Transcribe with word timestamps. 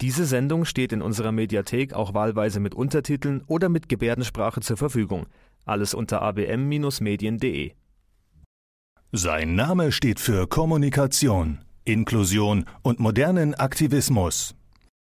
Diese 0.00 0.26
Sendung 0.26 0.66
steht 0.66 0.92
in 0.92 1.00
unserer 1.00 1.32
Mediathek 1.32 1.94
auch 1.94 2.12
wahlweise 2.12 2.60
mit 2.60 2.74
Untertiteln 2.74 3.42
oder 3.46 3.68
mit 3.68 3.88
Gebärdensprache 3.88 4.60
zur 4.60 4.76
Verfügung. 4.76 5.26
Alles 5.64 5.94
unter 5.94 6.20
abm-medien.de. 6.22 7.72
Sein 9.12 9.54
Name 9.54 9.92
steht 9.92 10.20
für 10.20 10.46
Kommunikation, 10.46 11.60
Inklusion 11.84 12.66
und 12.82 13.00
modernen 13.00 13.54
Aktivismus. 13.54 14.54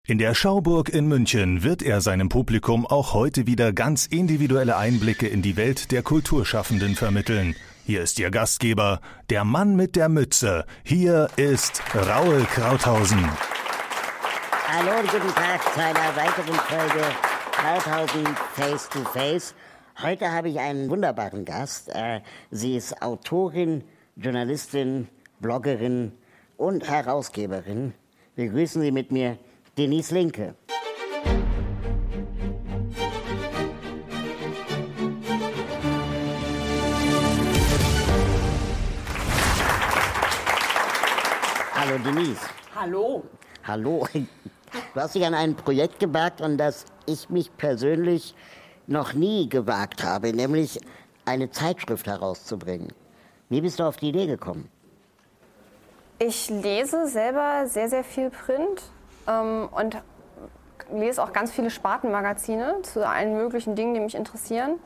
In 0.06 0.18
der 0.18 0.34
Schauburg 0.34 0.90
in 0.90 1.08
München 1.08 1.64
wird 1.64 1.82
er 1.82 2.00
seinem 2.00 2.28
Publikum 2.28 2.86
auch 2.86 3.14
heute 3.14 3.46
wieder 3.46 3.72
ganz 3.72 4.06
individuelle 4.06 4.76
Einblicke 4.76 5.26
in 5.26 5.42
die 5.42 5.56
Welt 5.56 5.90
der 5.90 6.02
Kulturschaffenden 6.02 6.94
vermitteln. 6.94 7.56
Hier 7.84 8.02
ist 8.02 8.18
Ihr 8.18 8.30
Gastgeber, 8.30 9.00
der 9.30 9.44
Mann 9.44 9.74
mit 9.74 9.96
der 9.96 10.08
Mütze. 10.08 10.64
Hier 10.84 11.28
ist 11.36 11.82
Raul 11.94 12.44
Krauthausen. 12.44 13.28
Hallo 14.68 14.98
und 14.98 15.08
guten 15.08 15.32
Tag 15.32 15.62
zu 15.62 15.80
einer 15.80 16.16
weiteren 16.16 16.54
Folge 16.54 17.04
Krauthausen 17.52 18.26
Face 18.54 18.88
to 18.88 18.98
Face. 19.04 19.54
Heute 20.02 20.32
habe 20.32 20.48
ich 20.48 20.58
einen 20.58 20.90
wunderbaren 20.90 21.44
Gast. 21.44 21.88
Äh, 21.94 22.20
sie 22.50 22.76
ist 22.76 23.00
Autorin, 23.00 23.84
Journalistin, 24.16 25.06
Bloggerin 25.38 26.10
und 26.56 26.88
Herausgeberin. 26.88 27.94
Begrüßen 28.34 28.82
Sie 28.82 28.90
mit 28.90 29.12
mir 29.12 29.38
Denise 29.78 30.12
Linke. 30.12 30.56
Hallo 41.72 41.98
Denise. 41.98 42.40
Hallo. 42.74 43.22
Hallo. 43.62 44.06
Du 44.94 45.00
hast 45.00 45.14
dich 45.14 45.24
an 45.24 45.34
ein 45.34 45.54
Projekt 45.54 46.00
gewagt, 46.00 46.42
an 46.42 46.58
das 46.58 46.86
ich 47.06 47.30
mich 47.30 47.56
persönlich 47.56 48.34
noch 48.86 49.12
nie 49.12 49.48
gewagt 49.48 50.04
habe, 50.04 50.32
nämlich 50.32 50.80
eine 51.24 51.50
Zeitschrift 51.50 52.06
herauszubringen. 52.06 52.92
Wie 53.48 53.60
bist 53.60 53.80
du 53.80 53.84
auf 53.84 53.96
die 53.96 54.08
Idee 54.08 54.26
gekommen? 54.26 54.68
Ich 56.18 56.48
lese 56.48 57.06
selber 57.08 57.66
sehr, 57.66 57.88
sehr 57.88 58.04
viel 58.04 58.30
Print 58.30 58.82
ähm, 59.26 59.68
und 59.70 59.98
lese 60.92 61.22
auch 61.22 61.32
ganz 61.32 61.50
viele 61.50 61.70
Spartenmagazine 61.70 62.76
zu 62.82 63.06
allen 63.06 63.36
möglichen 63.36 63.74
Dingen, 63.74 63.94
die 63.94 64.00
mich 64.00 64.14
interessieren. 64.14 64.78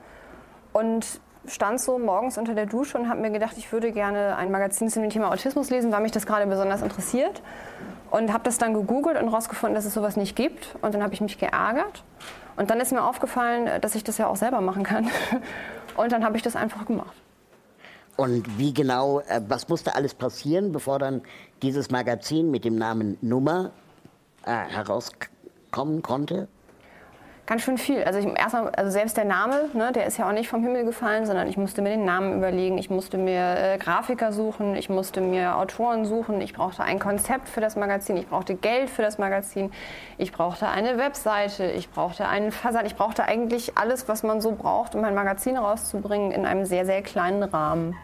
Und 0.72 1.20
stand 1.46 1.80
so 1.80 1.98
morgens 1.98 2.38
unter 2.38 2.54
der 2.54 2.66
Dusche 2.66 2.98
und 2.98 3.08
habe 3.08 3.20
mir 3.20 3.30
gedacht, 3.30 3.56
ich 3.56 3.72
würde 3.72 3.92
gerne 3.92 4.36
ein 4.36 4.50
Magazin 4.50 4.88
zu 4.88 5.00
dem 5.00 5.10
Thema 5.10 5.30
Autismus 5.30 5.70
lesen, 5.70 5.90
weil 5.92 6.00
mich 6.00 6.12
das 6.12 6.26
gerade 6.26 6.46
besonders 6.46 6.82
interessiert. 6.82 7.42
Und 8.10 8.32
habe 8.32 8.44
das 8.44 8.58
dann 8.58 8.74
gegoogelt 8.74 9.16
und 9.20 9.28
herausgefunden, 9.28 9.74
dass 9.74 9.84
es 9.84 9.94
sowas 9.94 10.16
nicht 10.16 10.34
gibt. 10.34 10.76
Und 10.82 10.94
dann 10.94 11.02
habe 11.02 11.14
ich 11.14 11.20
mich 11.20 11.38
geärgert. 11.38 12.02
Und 12.56 12.70
dann 12.70 12.80
ist 12.80 12.92
mir 12.92 13.02
aufgefallen, 13.04 13.80
dass 13.80 13.94
ich 13.94 14.04
das 14.04 14.18
ja 14.18 14.26
auch 14.26 14.36
selber 14.36 14.60
machen 14.60 14.82
kann. 14.82 15.08
Und 15.96 16.12
dann 16.12 16.24
habe 16.24 16.36
ich 16.36 16.42
das 16.42 16.56
einfach 16.56 16.86
gemacht. 16.86 17.14
Und 18.16 18.58
wie 18.58 18.74
genau, 18.74 19.20
äh, 19.20 19.40
was 19.48 19.68
musste 19.68 19.94
alles 19.94 20.14
passieren, 20.14 20.72
bevor 20.72 20.98
dann 20.98 21.22
dieses 21.62 21.90
Magazin 21.90 22.50
mit 22.50 22.64
dem 22.64 22.76
Namen 22.76 23.16
Nummer 23.22 23.70
äh, 24.44 24.50
herauskommen 24.50 26.02
konnte? 26.02 26.48
Ganz 27.50 27.62
schön 27.62 27.78
viel. 27.78 28.04
Also, 28.04 28.20
ich, 28.20 28.26
erstmal, 28.26 28.68
also 28.76 28.92
selbst 28.92 29.16
der 29.16 29.24
Name, 29.24 29.70
ne, 29.72 29.90
der 29.90 30.06
ist 30.06 30.16
ja 30.18 30.28
auch 30.28 30.32
nicht 30.32 30.48
vom 30.48 30.62
Himmel 30.62 30.84
gefallen, 30.84 31.26
sondern 31.26 31.48
ich 31.48 31.56
musste 31.56 31.82
mir 31.82 31.88
den 31.88 32.04
Namen 32.04 32.36
überlegen, 32.36 32.78
ich 32.78 32.90
musste 32.90 33.18
mir 33.18 33.56
äh, 33.56 33.76
Grafiker 33.76 34.32
suchen, 34.32 34.76
ich 34.76 34.88
musste 34.88 35.20
mir 35.20 35.56
Autoren 35.56 36.04
suchen, 36.04 36.40
ich 36.40 36.52
brauchte 36.52 36.84
ein 36.84 37.00
Konzept 37.00 37.48
für 37.48 37.60
das 37.60 37.74
Magazin, 37.74 38.16
ich 38.18 38.28
brauchte 38.28 38.54
Geld 38.54 38.88
für 38.88 39.02
das 39.02 39.18
Magazin, 39.18 39.72
ich 40.16 40.30
brauchte 40.30 40.68
eine 40.68 40.96
Webseite, 40.96 41.64
ich 41.64 41.90
brauchte 41.90 42.28
einen 42.28 42.52
Versand, 42.52 42.86
ich 42.86 42.94
brauchte 42.94 43.24
eigentlich 43.24 43.76
alles, 43.76 44.06
was 44.06 44.22
man 44.22 44.40
so 44.40 44.52
braucht, 44.52 44.94
um 44.94 45.02
ein 45.02 45.16
Magazin 45.16 45.56
rauszubringen 45.56 46.30
in 46.30 46.46
einem 46.46 46.66
sehr, 46.66 46.86
sehr 46.86 47.02
kleinen 47.02 47.42
Rahmen. 47.42 47.96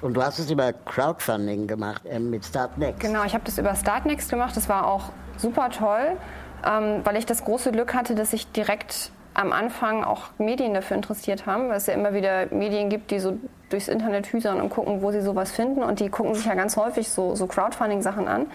Und 0.00 0.14
du 0.14 0.22
hast 0.22 0.38
es 0.38 0.50
über 0.50 0.72
Crowdfunding 0.72 1.66
gemacht 1.66 2.00
äh, 2.06 2.18
mit 2.18 2.46
Startnext. 2.46 3.00
Genau, 3.00 3.24
ich 3.24 3.34
habe 3.34 3.44
das 3.44 3.58
über 3.58 3.74
Startnext 3.74 4.30
gemacht, 4.30 4.56
das 4.56 4.70
war 4.70 4.86
auch 4.86 5.10
super 5.36 5.68
toll 5.68 6.16
ähm, 6.66 7.00
weil 7.04 7.16
ich 7.16 7.26
das 7.26 7.44
große 7.44 7.72
Glück 7.72 7.94
hatte, 7.94 8.14
dass 8.14 8.32
sich 8.32 8.50
direkt 8.52 9.10
am 9.34 9.52
Anfang 9.52 10.02
auch 10.02 10.28
Medien 10.38 10.72
dafür 10.72 10.96
interessiert 10.96 11.44
haben, 11.44 11.68
weil 11.68 11.76
es 11.76 11.86
ja 11.86 11.94
immer 11.94 12.14
wieder 12.14 12.46
Medien 12.50 12.88
gibt, 12.88 13.10
die 13.10 13.18
so 13.18 13.38
durchs 13.68 13.88
Internet 13.88 14.32
hüsern 14.32 14.60
und 14.60 14.70
gucken, 14.70 15.02
wo 15.02 15.12
sie 15.12 15.20
sowas 15.20 15.50
finden. 15.50 15.82
Und 15.82 16.00
die 16.00 16.08
gucken 16.08 16.34
sich 16.34 16.46
ja 16.46 16.54
ganz 16.54 16.76
häufig 16.76 17.10
so, 17.10 17.34
so 17.34 17.46
Crowdfunding-Sachen 17.46 18.28
an. 18.28 18.46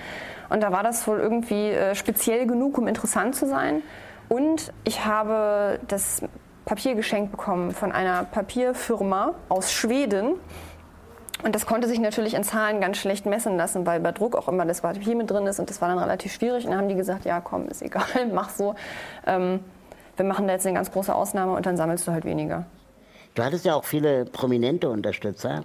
Und 0.50 0.62
da 0.64 0.72
war 0.72 0.82
das 0.82 1.08
wohl 1.08 1.20
irgendwie 1.20 1.70
äh, 1.70 1.94
speziell 1.94 2.48
genug, 2.48 2.78
um 2.78 2.88
interessant 2.88 3.36
zu 3.36 3.48
sein. 3.48 3.84
Und 4.28 4.74
ich 4.84 5.06
habe 5.06 5.80
das 5.88 6.24
Papier 6.66 6.96
geschenkt 6.96 7.32
bekommen 7.32 7.72
von 7.72 7.92
einer 7.92 8.24
Papierfirma 8.24 9.36
aus 9.50 9.72
Schweden. 9.72 10.36
Und 11.44 11.56
das 11.56 11.66
konnte 11.66 11.88
sich 11.88 12.00
natürlich 12.00 12.34
in 12.34 12.44
Zahlen 12.44 12.82
ganz 12.82 12.98
schlecht 12.98 13.26
messen 13.26 13.58
lassen, 13.58 13.86
weil 13.86 14.00
bei 14.00 14.12
Druck 14.12 14.36
auch 14.36 14.48
immer 14.48 14.66
das 14.66 14.82
Papier 14.82 15.16
mit 15.16 15.30
drin 15.30 15.48
ist 15.48 15.60
und 15.60 15.70
das 15.70 15.82
war 15.82 15.90
dann 15.90 15.98
relativ 15.98 16.34
schwierig. 16.34 16.66
Und 16.66 16.72
dann 16.72 16.82
haben 16.82 16.90
die 16.90 16.96
gesagt, 16.96 17.26
ja 17.26 17.42
komm, 17.42 17.68
ist 17.68 17.82
egal, 17.82 18.06
mach 18.34 18.50
so. 18.50 18.76
Ähm, 19.26 19.60
wir 20.18 20.26
machen 20.26 20.48
da 20.48 20.54
jetzt 20.54 20.66
eine 20.66 20.76
ganz 20.76 20.92
große 20.92 21.14
Ausnahme 21.14 21.54
und 21.54 21.66
dann 21.66 21.78
sammelst 21.78 22.08
du 22.08 22.12
halt 22.12 22.26
weniger. 22.26 22.66
Du 23.34 23.44
hattest 23.44 23.66
ja 23.66 23.76
auch 23.76 23.86
viele 23.86 24.26
prominente 24.26 24.90
Unterstützer, 24.90 25.64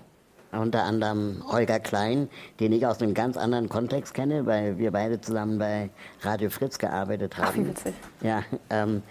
unter 0.52 0.84
anderem 0.84 1.42
Holger 1.50 1.80
Klein, 1.80 2.28
den 2.60 2.72
ich 2.72 2.86
aus 2.86 3.02
einem 3.02 3.12
ganz 3.12 3.36
anderen 3.36 3.68
Kontext 3.68 4.14
kenne, 4.14 4.46
weil 4.46 4.78
wir 4.78 4.92
beide 4.92 5.20
zusammen 5.20 5.58
bei 5.58 5.90
Radio 6.22 6.48
Fritz 6.48 6.78
gearbeitet 6.78 7.36
haben. 7.36 7.48
Ach, 7.48 7.54
wie 7.56 7.68
witzig. 7.68 7.94
Ja, 8.22 8.42
ähm, 8.70 9.02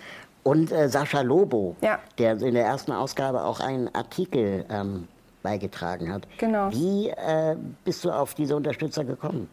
und 0.43 0.71
äh, 0.71 0.87
Sascha 0.89 1.21
Lobo, 1.21 1.75
ja. 1.81 1.99
der 2.17 2.39
in 2.41 2.53
der 2.53 2.65
ersten 2.65 2.91
Ausgabe 2.91 3.43
auch 3.43 3.59
einen 3.59 3.93
Artikel 3.93 4.65
ähm, 4.69 5.07
beigetragen 5.45 6.11
hat. 6.11 6.27
Genau. 6.37 6.71
Wie 6.71 7.09
äh, 7.09 7.55
bist 7.85 8.03
du 8.03 8.11
auf 8.11 8.33
diese 8.33 8.55
Unterstützer 8.55 9.05
gekommen? 9.05 9.47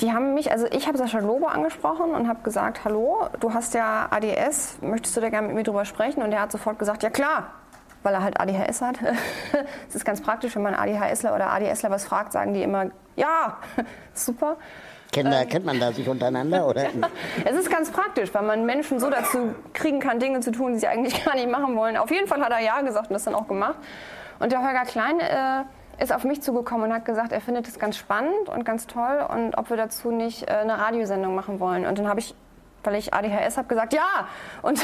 Die 0.00 0.12
haben 0.12 0.34
mich, 0.34 0.50
also 0.50 0.66
ich 0.66 0.86
habe 0.86 0.98
Sascha 0.98 1.20
Lobo 1.20 1.46
angesprochen 1.46 2.12
und 2.14 2.28
habe 2.28 2.42
gesagt, 2.42 2.84
hallo, 2.84 3.28
du 3.40 3.52
hast 3.52 3.74
ja 3.74 4.08
ADS, 4.10 4.78
möchtest 4.80 5.16
du 5.16 5.20
da 5.20 5.28
gerne 5.28 5.48
mit 5.48 5.56
mir 5.56 5.62
drüber 5.62 5.84
sprechen? 5.84 6.22
Und 6.22 6.32
er 6.32 6.42
hat 6.42 6.52
sofort 6.52 6.78
gesagt, 6.78 7.02
ja 7.02 7.10
klar, 7.10 7.52
weil 8.02 8.14
er 8.14 8.22
halt 8.22 8.40
ADHS 8.40 8.82
hat. 8.82 8.98
Es 9.88 9.94
ist 9.94 10.04
ganz 10.04 10.20
praktisch, 10.22 10.54
wenn 10.56 10.62
man 10.62 10.74
ADHSler 10.74 11.34
oder 11.34 11.52
ADSler 11.52 11.90
was 11.90 12.04
fragt, 12.04 12.32
sagen 12.32 12.54
die 12.54 12.62
immer, 12.62 12.86
ja, 13.16 13.58
super. 14.14 14.56
Kennt, 15.12 15.30
da, 15.30 15.42
ähm, 15.42 15.48
kennt 15.48 15.66
man 15.66 15.78
da 15.78 15.92
sich 15.92 16.08
untereinander? 16.08 16.66
Oder? 16.66 16.86
es 17.44 17.54
ist 17.54 17.70
ganz 17.70 17.90
praktisch, 17.90 18.32
weil 18.32 18.42
man 18.42 18.64
Menschen 18.64 18.98
so 18.98 19.10
dazu 19.10 19.54
kriegen 19.74 20.00
kann, 20.00 20.18
Dinge 20.18 20.40
zu 20.40 20.52
tun, 20.52 20.72
die 20.72 20.78
sie 20.78 20.88
eigentlich 20.88 21.22
gar 21.24 21.34
nicht 21.34 21.50
machen 21.50 21.76
wollen. 21.76 21.98
Auf 21.98 22.10
jeden 22.10 22.26
Fall 22.26 22.40
hat 22.40 22.50
er 22.50 22.60
Ja 22.60 22.80
gesagt 22.80 23.08
und 23.08 23.14
das 23.14 23.24
dann 23.24 23.34
auch 23.34 23.46
gemacht. 23.46 23.76
Und 24.42 24.50
der 24.50 24.62
Holger 24.62 24.82
Klein 24.82 25.20
äh, 25.20 26.02
ist 26.02 26.12
auf 26.12 26.24
mich 26.24 26.42
zugekommen 26.42 26.88
und 26.88 26.92
hat 26.92 27.04
gesagt, 27.04 27.30
er 27.30 27.40
findet 27.40 27.68
es 27.68 27.78
ganz 27.78 27.96
spannend 27.96 28.48
und 28.48 28.64
ganz 28.64 28.88
toll 28.88 29.24
und 29.32 29.56
ob 29.56 29.70
wir 29.70 29.76
dazu 29.76 30.10
nicht 30.10 30.48
äh, 30.48 30.54
eine 30.54 30.78
Radiosendung 30.78 31.34
machen 31.34 31.60
wollen. 31.60 31.86
Und 31.86 31.98
dann 31.98 32.08
habe 32.08 32.20
ich 32.20 32.34
weil 32.84 32.96
ich 32.96 33.14
ADHS 33.14 33.58
habe, 33.58 33.68
gesagt, 33.68 33.92
ja. 33.92 34.26
Und, 34.60 34.80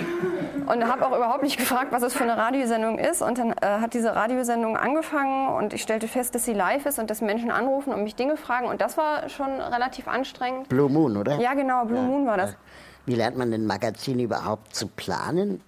und 0.66 0.86
habe 0.86 1.06
auch 1.06 1.14
überhaupt 1.14 1.42
nicht 1.42 1.58
gefragt, 1.58 1.92
was 1.92 2.02
es 2.02 2.14
für 2.14 2.22
eine 2.22 2.36
Radiosendung 2.36 2.98
ist. 2.98 3.20
Und 3.20 3.36
dann 3.36 3.52
äh, 3.52 3.80
hat 3.80 3.92
diese 3.92 4.16
Radiosendung 4.16 4.78
angefangen 4.78 5.48
und 5.54 5.74
ich 5.74 5.82
stellte 5.82 6.08
fest, 6.08 6.34
dass 6.34 6.46
sie 6.46 6.54
live 6.54 6.86
ist 6.86 6.98
und 6.98 7.10
dass 7.10 7.20
Menschen 7.20 7.50
anrufen 7.50 7.92
und 7.92 8.02
mich 8.04 8.14
Dinge 8.14 8.38
fragen. 8.38 8.66
Und 8.66 8.80
das 8.80 8.96
war 8.96 9.28
schon 9.28 9.60
relativ 9.60 10.08
anstrengend. 10.08 10.70
Blue 10.70 10.88
Moon, 10.88 11.16
oder? 11.18 11.38
Ja, 11.38 11.52
genau, 11.52 11.84
Blue 11.84 11.98
ja. 11.98 12.04
Moon 12.04 12.26
war 12.26 12.36
das. 12.38 12.56
Wie 13.04 13.14
lernt 13.14 13.36
man 13.36 13.50
denn 13.50 13.66
Magazin 13.66 14.18
überhaupt 14.18 14.74
zu 14.74 14.88
planen? 14.88 15.60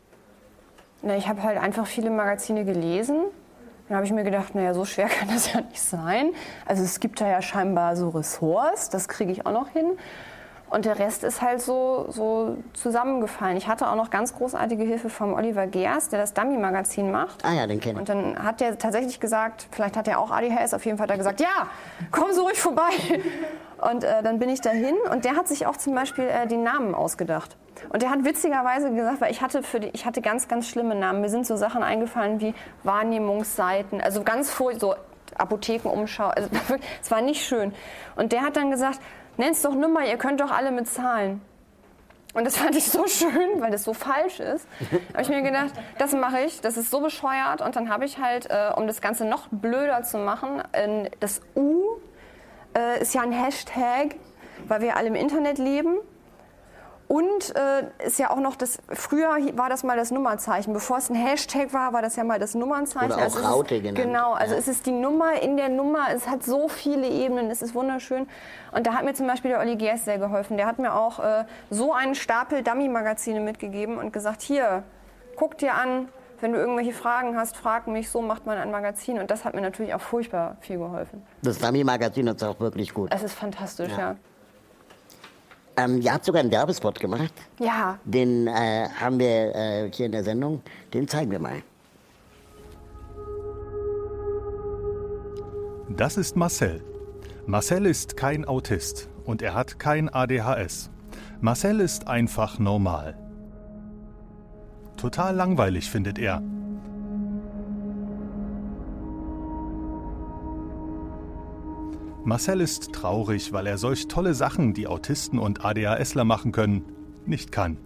Na, 1.03 1.17
ich 1.17 1.29
habe 1.29 1.43
halt 1.43 1.59
einfach 1.59 1.87
viele 1.87 2.11
Magazine 2.11 2.65
gelesen. 2.65 3.23
Dann 3.89 3.97
habe 3.97 4.07
ich 4.07 4.13
mir 4.13 4.25
gedacht, 4.25 4.55
naja, 4.55 4.75
so 4.75 4.85
schwer 4.85 5.09
kann 5.21 5.29
das 5.29 5.53
ja 5.53 5.61
nicht 5.61 5.81
sein. 5.81 6.33
Also 6.67 6.83
es 6.83 7.01
gibt 7.01 7.21
da 7.21 7.29
ja 7.29 7.41
scheinbar 7.43 7.97
so 7.97 8.11
Ressorts, 8.11 8.91
das 8.91 9.09
kriege 9.09 9.33
ich 9.33 9.47
auch 9.47 9.53
noch 9.53 9.69
hin. 9.69 9.99
Und 10.71 10.85
der 10.85 10.99
Rest 10.99 11.25
ist 11.25 11.41
halt 11.41 11.63
so, 11.63 12.07
so 12.11 12.59
zusammengefallen. 12.75 13.57
Ich 13.57 13.69
hatte 13.69 13.89
auch 13.89 13.97
noch 13.97 14.11
ganz 14.11 14.35
großartige 14.35 14.85
Hilfe 14.85 15.09
vom 15.09 15.33
Oliver 15.33 15.67
Geers, 15.67 16.11
der 16.11 16.21
das 16.21 16.35
Dummy-Magazin 16.35 17.11
macht. 17.11 17.43
Ah 17.43 17.55
ja, 17.55 17.67
den 17.67 17.81
kenne 17.81 17.95
ich. 17.95 17.99
Und 18.01 18.09
dann 18.11 18.43
hat 18.43 18.61
der 18.61 18.77
tatsächlich 18.77 19.19
gesagt, 19.19 19.67
vielleicht 19.71 19.97
hat 19.97 20.07
er 20.09 20.19
auch 20.19 20.31
ADHS, 20.31 20.75
auf 20.75 20.85
jeden 20.85 20.99
Fall 20.99 21.05
hat 21.05 21.11
er 21.13 21.17
gesagt, 21.17 21.41
ja, 21.41 21.69
komm 22.11 22.33
so 22.33 22.43
ruhig 22.43 22.61
vorbei. 22.61 22.91
Und 23.79 24.05
äh, 24.05 24.23
dann 24.23 24.41
bin 24.41 24.49
ich 24.49 24.61
dahin 24.61 24.97
und 25.13 25.25
der 25.25 25.37
hat 25.37 25.47
sich 25.47 25.65
auch 25.65 25.77
zum 25.77 25.95
Beispiel 25.95 26.25
äh, 26.25 26.49
den 26.49 26.65
Namen 26.65 26.97
ausgedacht. 26.97 27.57
Und 27.91 28.03
der 28.03 28.11
hat 28.11 28.25
witzigerweise 28.25 28.93
gesagt, 28.93 29.21
weil 29.21 29.31
ich 29.31 29.43
hatte, 29.43 29.63
für 29.63 29.81
die, 29.81 29.89
ich 29.93 30.07
hatte 30.07 30.21
ganz, 30.21 30.49
ganz 30.49 30.69
schlimme 30.69 30.95
Namen. 30.95 31.21
Mir 31.21 31.29
sind 31.29 31.47
so 31.47 31.57
Sachen 31.57 31.83
eingefallen 31.83 32.41
wie 32.41 32.55
Wahrnehmungsseiten, 32.83 34.01
also 34.01 34.23
ganz 34.23 34.51
vor, 34.51 34.79
so 34.79 34.95
Apothekenumschau. 35.37 36.29
Also 36.29 36.49
es 37.03 37.11
war 37.11 37.21
nicht 37.21 37.45
schön. 37.45 37.73
Und 38.17 38.33
der 38.33 38.43
hat 38.43 38.57
dann 38.57 38.71
gesagt, 38.71 39.01
nenn's 39.37 39.63
doch 39.63 39.75
Nummer, 39.75 40.05
ihr 40.05 40.17
könnt 40.17 40.41
doch 40.41 40.51
alle 40.51 40.71
mit 40.71 40.89
Zahlen. 40.89 41.41
Und 42.35 42.45
das 42.45 42.57
fand 42.59 42.77
ich 42.77 42.85
so 42.85 43.07
schön, 43.07 43.61
weil 43.61 43.71
das 43.71 43.85
so 43.85 43.95
falsch 43.95 44.41
ist. 44.41 44.67
habe 45.13 45.23
ich 45.23 45.29
mir 45.29 45.43
gedacht, 45.43 45.73
das 45.99 46.13
mache 46.13 46.41
ich, 46.41 46.61
das 46.61 46.77
ist 46.77 46.91
so 46.91 47.01
bescheuert. 47.01 47.61
Und 47.61 47.77
dann 47.77 47.89
habe 47.89 48.05
ich 48.05 48.19
halt, 48.19 48.51
äh, 48.51 48.71
um 48.77 48.87
das 48.87 49.01
Ganze 49.01 49.25
noch 49.25 49.49
blöder 49.51 50.03
zu 50.03 50.19
machen, 50.19 50.63
äh, 50.73 51.11
das 51.21 51.41
U 51.57 51.83
äh, 52.77 53.01
ist 53.01 53.15
ja 53.15 53.23
ein 53.23 53.33
Hashtag, 53.33 54.17
weil 54.67 54.81
wir 54.81 54.97
alle 54.97 55.09
im 55.09 55.15
Internet 55.15 55.59
leben. 55.59 55.99
Und 57.09 57.57
äh, 57.57 57.85
ist 58.07 58.19
ja 58.19 58.29
auch 58.29 58.37
noch 58.39 58.55
das, 58.55 58.79
früher 58.91 59.31
war 59.55 59.71
das 59.71 59.83
mal 59.83 59.97
das 59.97 60.11
Nummerzeichen. 60.11 60.75
Bevor 60.75 60.99
es 60.99 61.09
ein 61.09 61.15
Hashtag 61.15 61.73
war, 61.73 61.95
war 61.95 62.03
das 62.03 62.17
ja 62.17 62.25
mal 62.25 62.39
das 62.39 62.55
Nummernzeichen. 62.55 63.07
Oder 63.13 63.17
auch 63.17 63.23
also 63.23 63.41
Raute 63.41 63.77
ist, 63.77 63.83
genannt. 63.83 63.97
Genau, 64.07 64.33
also 64.35 64.53
Ja. 64.53 64.61
es 64.61 64.69
ist 64.69 64.85
die 64.85 64.93
Nummer 64.93 65.41
in 65.41 65.57
der 65.57 65.71
Nummer. 65.71 66.09
Es 66.15 66.29
hat 66.29 66.43
so 66.43 66.69
viele 66.69 67.09
Ebenen, 67.09 67.51
es 67.51 67.63
ist 67.63 67.75
wunderschön. 67.75 68.29
Und 68.73 68.87
da 68.87 68.93
hat 68.93 69.07
mir 69.07 69.15
zum 69.15 69.27
Beispiel 69.27 69.51
der 69.53 69.61
Olli 69.61 69.77
Gers 69.77 70.05
sehr 70.05 70.19
geholfen. 70.19 70.59
Der 70.59 70.67
hat 70.67 70.79
mir 70.79 70.93
auch 70.95 71.19
äh, 71.19 71.45
so 71.71 71.95
einen 71.95 72.15
Stapel 72.15 72.63
Dummy-Magazine 72.63 73.41
mitgegeben 73.41 73.97
und 73.97 74.13
gesagt, 74.13 74.43
hier, 74.43 74.83
guck 75.37 75.57
dir 75.57 75.75
an, 75.75 76.09
wenn 76.43 76.53
du 76.53 76.59
irgendwelche 76.59 76.93
Fragen 76.93 77.39
hast, 77.39 77.57
frag 77.57 77.87
mich, 77.87 78.11
so 78.11 78.21
macht 78.21 78.45
man 78.45 78.59
ein 78.59 78.71
Magazin. 78.71 79.19
Und 79.19 79.31
das 79.31 79.47
hat 79.47 79.55
mir 79.55 79.63
natürlich 79.63 79.95
auch 79.95 80.01
furchtbar 80.03 80.59
viel 80.61 80.77
geholfen. 80.77 81.27
Das 81.41 81.59
Dummy-Magazin 81.59 82.27
ist 82.27 82.45
auch 82.45 82.61
wirklich 82.61 82.93
gut. 82.93 83.11
Es 83.15 83.23
ist 83.23 83.33
fantastisch, 83.33 83.93
Ja. 83.93 83.99
ja. 83.99 84.17
Ähm, 85.79 86.01
ihr 86.01 86.13
habt 86.13 86.25
sogar 86.25 86.41
einen 86.41 86.51
Werbespot 86.51 86.99
gemacht. 86.99 87.33
Ja, 87.61 87.99
Den 88.05 88.49
äh, 88.49 88.89
haben 89.01 89.21
wir 89.21 89.55
äh, 89.55 89.91
hier 89.93 90.07
in 90.07 90.13
der 90.13 90.25
Sendung. 90.25 90.61
Den 90.93 91.07
zeigen 91.07 91.31
wir 91.31 91.39
mal. 91.39 91.63
Das 95.97 96.17
ist 96.17 96.37
Marcel. 96.37 96.83
Marcel 97.47 97.87
ist 97.87 98.17
kein 98.17 98.45
Autist 98.45 99.09
und 99.25 99.41
er 99.41 99.55
hat 99.55 99.79
kein 99.79 100.13
ADHS. 100.13 100.91
Marcel 101.41 101.81
ist 101.81 102.09
einfach 102.09 102.59
normal. 102.59 103.17
Total 104.97 105.35
langweilig 105.35 105.89
findet 105.89 106.19
er. 106.19 106.43
Marcel 112.29 112.61
ist 112.61 112.93
traurig, 112.93 113.55
weil 113.55 113.67
er 113.67 113.79
solch 113.79 114.07
tolle 114.07 114.35
Sachen, 114.35 114.75
die 114.75 114.87
Autisten 114.87 115.39
und 115.39 115.65
ADHSler 115.65 116.25
machen 116.25 116.53
können, 116.53 116.85
nicht 117.25 117.53
kann. 117.53 117.79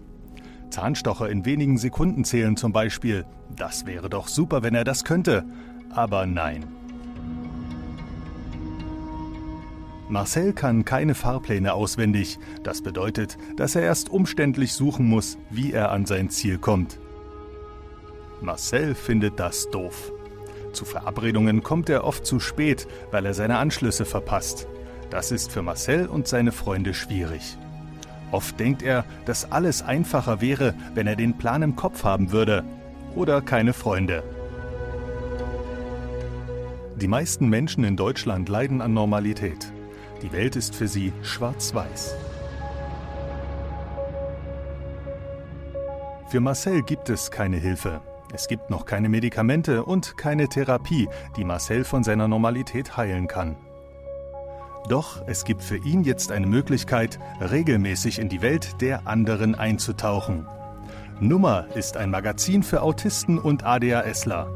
Zahnstocher 0.69 1.31
in 1.31 1.45
wenigen 1.45 1.79
Sekunden 1.79 2.25
zählen 2.25 2.57
zum 2.57 2.73
Beispiel. 2.73 3.25
Das 3.55 3.87
wäre 3.87 4.11
doch 4.11 4.27
super, 4.27 4.65
wenn 4.65 4.75
er 4.75 4.83
das 4.83 5.05
könnte. 5.05 5.45
Aber 5.91 6.27
nein. 6.27 6.65
Marcel 10.09 10.53
kann 10.55 10.85
keine 10.85 11.15
Fahrpläne 11.15 11.73
auswendig. 11.75 12.41
Das 12.65 12.83
bedeutet, 12.83 13.39
dass 13.57 13.77
er 13.77 13.83
erst 13.83 14.11
umständlich 14.11 14.73
suchen 14.73 15.07
muss, 15.07 15.39
wie 15.51 15.73
er 15.73 15.93
an 15.93 16.05
sein 16.05 16.31
Ziel 16.31 16.59
kommt. 16.59 16.99
Marcel 18.41 18.97
findet 18.97 19.39
das 19.39 19.71
doof. 19.71 20.12
Zu 20.73 20.85
Verabredungen 20.85 21.63
kommt 21.63 21.89
er 21.89 22.05
oft 22.05 22.27
zu 22.27 22.41
spät, 22.41 22.89
weil 23.11 23.27
er 23.27 23.35
seine 23.35 23.59
Anschlüsse 23.59 24.05
verpasst. 24.05 24.67
Das 25.11 25.31
ist 25.31 25.53
für 25.53 25.63
Marcel 25.63 26.07
und 26.07 26.27
seine 26.27 26.53
Freunde 26.53 26.95
schwierig. 26.95 27.59
Oft 28.31 28.59
denkt 28.59 28.83
er, 28.83 29.05
dass 29.27 29.53
alles 29.53 29.83
einfacher 29.83 30.41
wäre, 30.41 30.75
wenn 30.95 31.07
er 31.07 31.17
den 31.17 31.37
Plan 31.37 31.63
im 31.63 31.77
Kopf 31.77 32.05
haben 32.05 32.33
würde. 32.33 32.65
Oder 33.15 33.43
keine 33.43 33.75
Freunde. 33.75 34.23
Die 36.97 37.09
meisten 37.09 37.49
Menschen 37.49 37.85
in 37.85 37.97
Deutschland 37.97 38.49
leiden 38.49 38.81
an 38.81 38.95
Normalität. 38.95 39.71
Die 40.23 40.33
Welt 40.33 40.57
ist 40.57 40.75
für 40.75 40.89
sie 40.89 41.13
schwarz-weiß. 41.23 42.15
Für 46.29 46.41
Marcel 46.41 46.83
gibt 46.83 47.11
es 47.11 47.31
keine 47.31 47.59
Hilfe. 47.59 48.01
Es 48.35 48.49
gibt 48.49 48.71
noch 48.71 48.87
keine 48.87 49.09
Medikamente 49.09 49.85
und 49.85 50.17
keine 50.17 50.49
Therapie, 50.49 51.09
die 51.37 51.45
Marcel 51.45 51.85
von 51.85 52.03
seiner 52.03 52.29
Normalität 52.29 52.97
heilen 52.97 53.29
kann. 53.29 53.57
Doch 54.89 55.23
es 55.27 55.45
gibt 55.45 55.63
für 55.63 55.77
ihn 55.77 56.03
jetzt 56.03 56.33
eine 56.33 56.47
Möglichkeit, 56.47 57.19
regelmäßig 57.41 58.19
in 58.19 58.29
die 58.29 58.43
Welt 58.43 58.81
der 58.81 59.07
anderen 59.07 59.55
einzutauchen. 59.55 60.47
Nummer 61.21 61.67
ist 61.77 61.97
ein 61.97 62.11
Magazin 62.11 62.63
für 62.63 62.83
Autisten 62.83 63.39
und 63.39 63.65
ADHSler. 63.65 64.51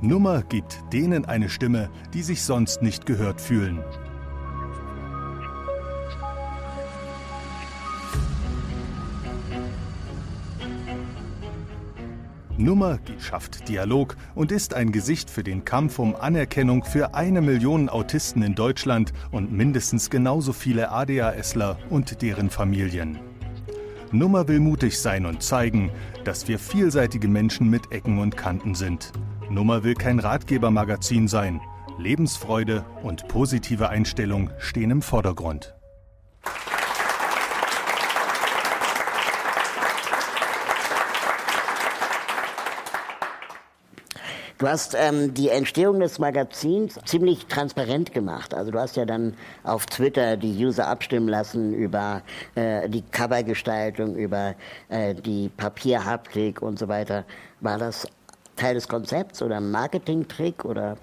Nummer 0.00 0.42
gibt 0.42 0.84
denen 0.92 1.24
eine 1.24 1.48
Stimme, 1.48 1.90
die 2.14 2.22
sich 2.22 2.44
sonst 2.44 2.82
nicht 2.82 3.06
gehört 3.06 3.40
fühlen. 3.40 3.82
Nummer 12.60 12.98
schafft 13.20 13.68
Dialog 13.68 14.16
und 14.34 14.50
ist 14.50 14.74
ein 14.74 14.90
Gesicht 14.90 15.30
für 15.30 15.44
den 15.44 15.64
Kampf 15.64 16.00
um 16.00 16.16
Anerkennung 16.16 16.82
für 16.82 17.14
eine 17.14 17.40
Million 17.40 17.88
Autisten 17.88 18.42
in 18.42 18.56
Deutschland 18.56 19.12
und 19.30 19.52
mindestens 19.52 20.10
genauso 20.10 20.52
viele 20.52 20.90
ADHSler 20.90 21.78
und 21.88 22.20
deren 22.20 22.50
Familien. 22.50 23.20
Nummer 24.10 24.48
will 24.48 24.58
mutig 24.58 24.98
sein 24.98 25.24
und 25.24 25.40
zeigen, 25.40 25.92
dass 26.24 26.48
wir 26.48 26.58
vielseitige 26.58 27.28
Menschen 27.28 27.70
mit 27.70 27.92
Ecken 27.92 28.18
und 28.18 28.36
Kanten 28.36 28.74
sind. 28.74 29.12
Nummer 29.48 29.84
will 29.84 29.94
kein 29.94 30.18
Ratgebermagazin 30.18 31.28
sein. 31.28 31.60
Lebensfreude 31.96 32.84
und 33.04 33.28
positive 33.28 33.88
Einstellung 33.88 34.50
stehen 34.58 34.90
im 34.90 35.02
Vordergrund. 35.02 35.77
Du 44.58 44.66
hast 44.66 44.96
ähm, 44.98 45.34
die 45.34 45.50
Entstehung 45.50 46.00
des 46.00 46.18
Magazins 46.18 46.98
ziemlich 47.04 47.46
transparent 47.46 48.12
gemacht. 48.12 48.52
Also 48.52 48.72
du 48.72 48.80
hast 48.80 48.96
ja 48.96 49.04
dann 49.04 49.34
auf 49.62 49.86
Twitter 49.86 50.36
die 50.36 50.66
User 50.66 50.88
abstimmen 50.88 51.28
lassen 51.28 51.72
über 51.72 52.22
äh, 52.56 52.88
die 52.88 53.02
Covergestaltung, 53.02 54.16
über 54.16 54.56
äh, 54.88 55.14
die 55.14 55.48
Papierhaptik 55.48 56.60
und 56.60 56.76
so 56.76 56.88
weiter. 56.88 57.24
War 57.60 57.78
das 57.78 58.08
Teil 58.56 58.74
des 58.74 58.88
Konzepts 58.88 59.42
oder 59.42 59.60
Marketingtrick 59.60 60.64
oder? 60.64 60.96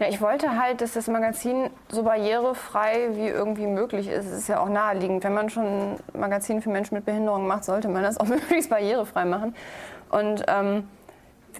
Ja, 0.00 0.08
ich 0.08 0.20
wollte 0.20 0.60
halt, 0.60 0.80
dass 0.80 0.94
das 0.94 1.06
Magazin 1.06 1.70
so 1.88 2.02
barrierefrei 2.02 3.10
wie 3.12 3.28
irgendwie 3.28 3.68
möglich 3.68 4.08
ist. 4.08 4.26
Es 4.26 4.38
ist 4.38 4.48
ja 4.48 4.58
auch 4.58 4.68
naheliegend. 4.68 5.22
Wenn 5.22 5.32
man 5.32 5.48
schon 5.48 5.64
ein 5.64 5.96
Magazin 6.12 6.60
für 6.60 6.70
Menschen 6.70 6.96
mit 6.96 7.04
Behinderung 7.04 7.46
macht, 7.46 7.64
sollte 7.64 7.86
man 7.86 8.02
das 8.02 8.18
auch 8.18 8.26
möglichst 8.26 8.68
barrierefrei 8.68 9.24
machen. 9.26 9.54
Und 10.10 10.44
ähm, 10.48 10.88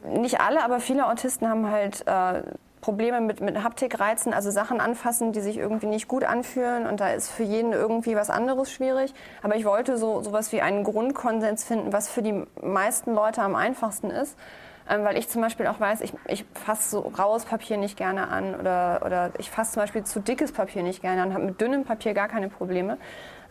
nicht 0.04 0.40
alle, 0.40 0.62
aber 0.62 0.80
viele 0.80 1.06
Autisten 1.06 1.48
haben 1.48 1.70
halt 1.70 2.06
äh, 2.06 2.42
Probleme 2.80 3.20
mit, 3.20 3.40
mit 3.40 3.62
Haptikreizen, 3.64 4.32
also 4.32 4.50
Sachen 4.50 4.80
anfassen, 4.80 5.32
die 5.32 5.40
sich 5.40 5.56
irgendwie 5.56 5.86
nicht 5.86 6.06
gut 6.06 6.22
anfühlen. 6.22 6.86
Und 6.86 7.00
da 7.00 7.08
ist 7.08 7.30
für 7.30 7.42
jeden 7.42 7.72
irgendwie 7.72 8.14
was 8.14 8.30
anderes 8.30 8.70
schwierig. 8.70 9.12
Aber 9.42 9.56
ich 9.56 9.64
wollte 9.64 9.98
so 9.98 10.22
sowas 10.22 10.52
wie 10.52 10.62
einen 10.62 10.84
Grundkonsens 10.84 11.64
finden, 11.64 11.92
was 11.92 12.08
für 12.08 12.22
die 12.22 12.44
meisten 12.62 13.12
Leute 13.12 13.42
am 13.42 13.56
einfachsten 13.56 14.10
ist. 14.10 14.38
Ähm, 14.88 15.02
weil 15.04 15.18
ich 15.18 15.28
zum 15.28 15.42
Beispiel 15.42 15.66
auch 15.66 15.80
weiß, 15.80 16.00
ich, 16.00 16.12
ich 16.28 16.44
fasse 16.54 16.90
so 16.90 17.00
raues 17.18 17.44
Papier 17.44 17.76
nicht 17.76 17.96
gerne 17.96 18.28
an 18.28 18.54
oder, 18.54 19.02
oder 19.04 19.30
ich 19.38 19.50
fasse 19.50 19.72
zum 19.72 19.82
Beispiel 19.82 20.04
zu 20.04 20.20
dickes 20.20 20.52
Papier 20.52 20.84
nicht 20.84 21.02
gerne 21.02 21.22
an, 21.22 21.34
habe 21.34 21.44
mit 21.44 21.60
dünnem 21.60 21.84
Papier 21.84 22.14
gar 22.14 22.28
keine 22.28 22.48
Probleme. 22.48 22.98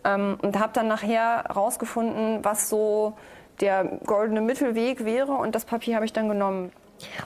Ähm, 0.05 0.37
und 0.41 0.57
habe 0.57 0.71
dann 0.71 0.87
nachher 0.87 1.43
rausgefunden, 1.53 2.45
was 2.45 2.69
so 2.69 3.17
der 3.61 3.99
goldene 4.05 4.41
Mittelweg 4.41 5.05
wäre 5.05 5.33
und 5.33 5.55
das 5.55 5.65
Papier 5.65 5.95
habe 5.95 6.05
ich 6.05 6.13
dann 6.13 6.29
genommen. 6.29 6.71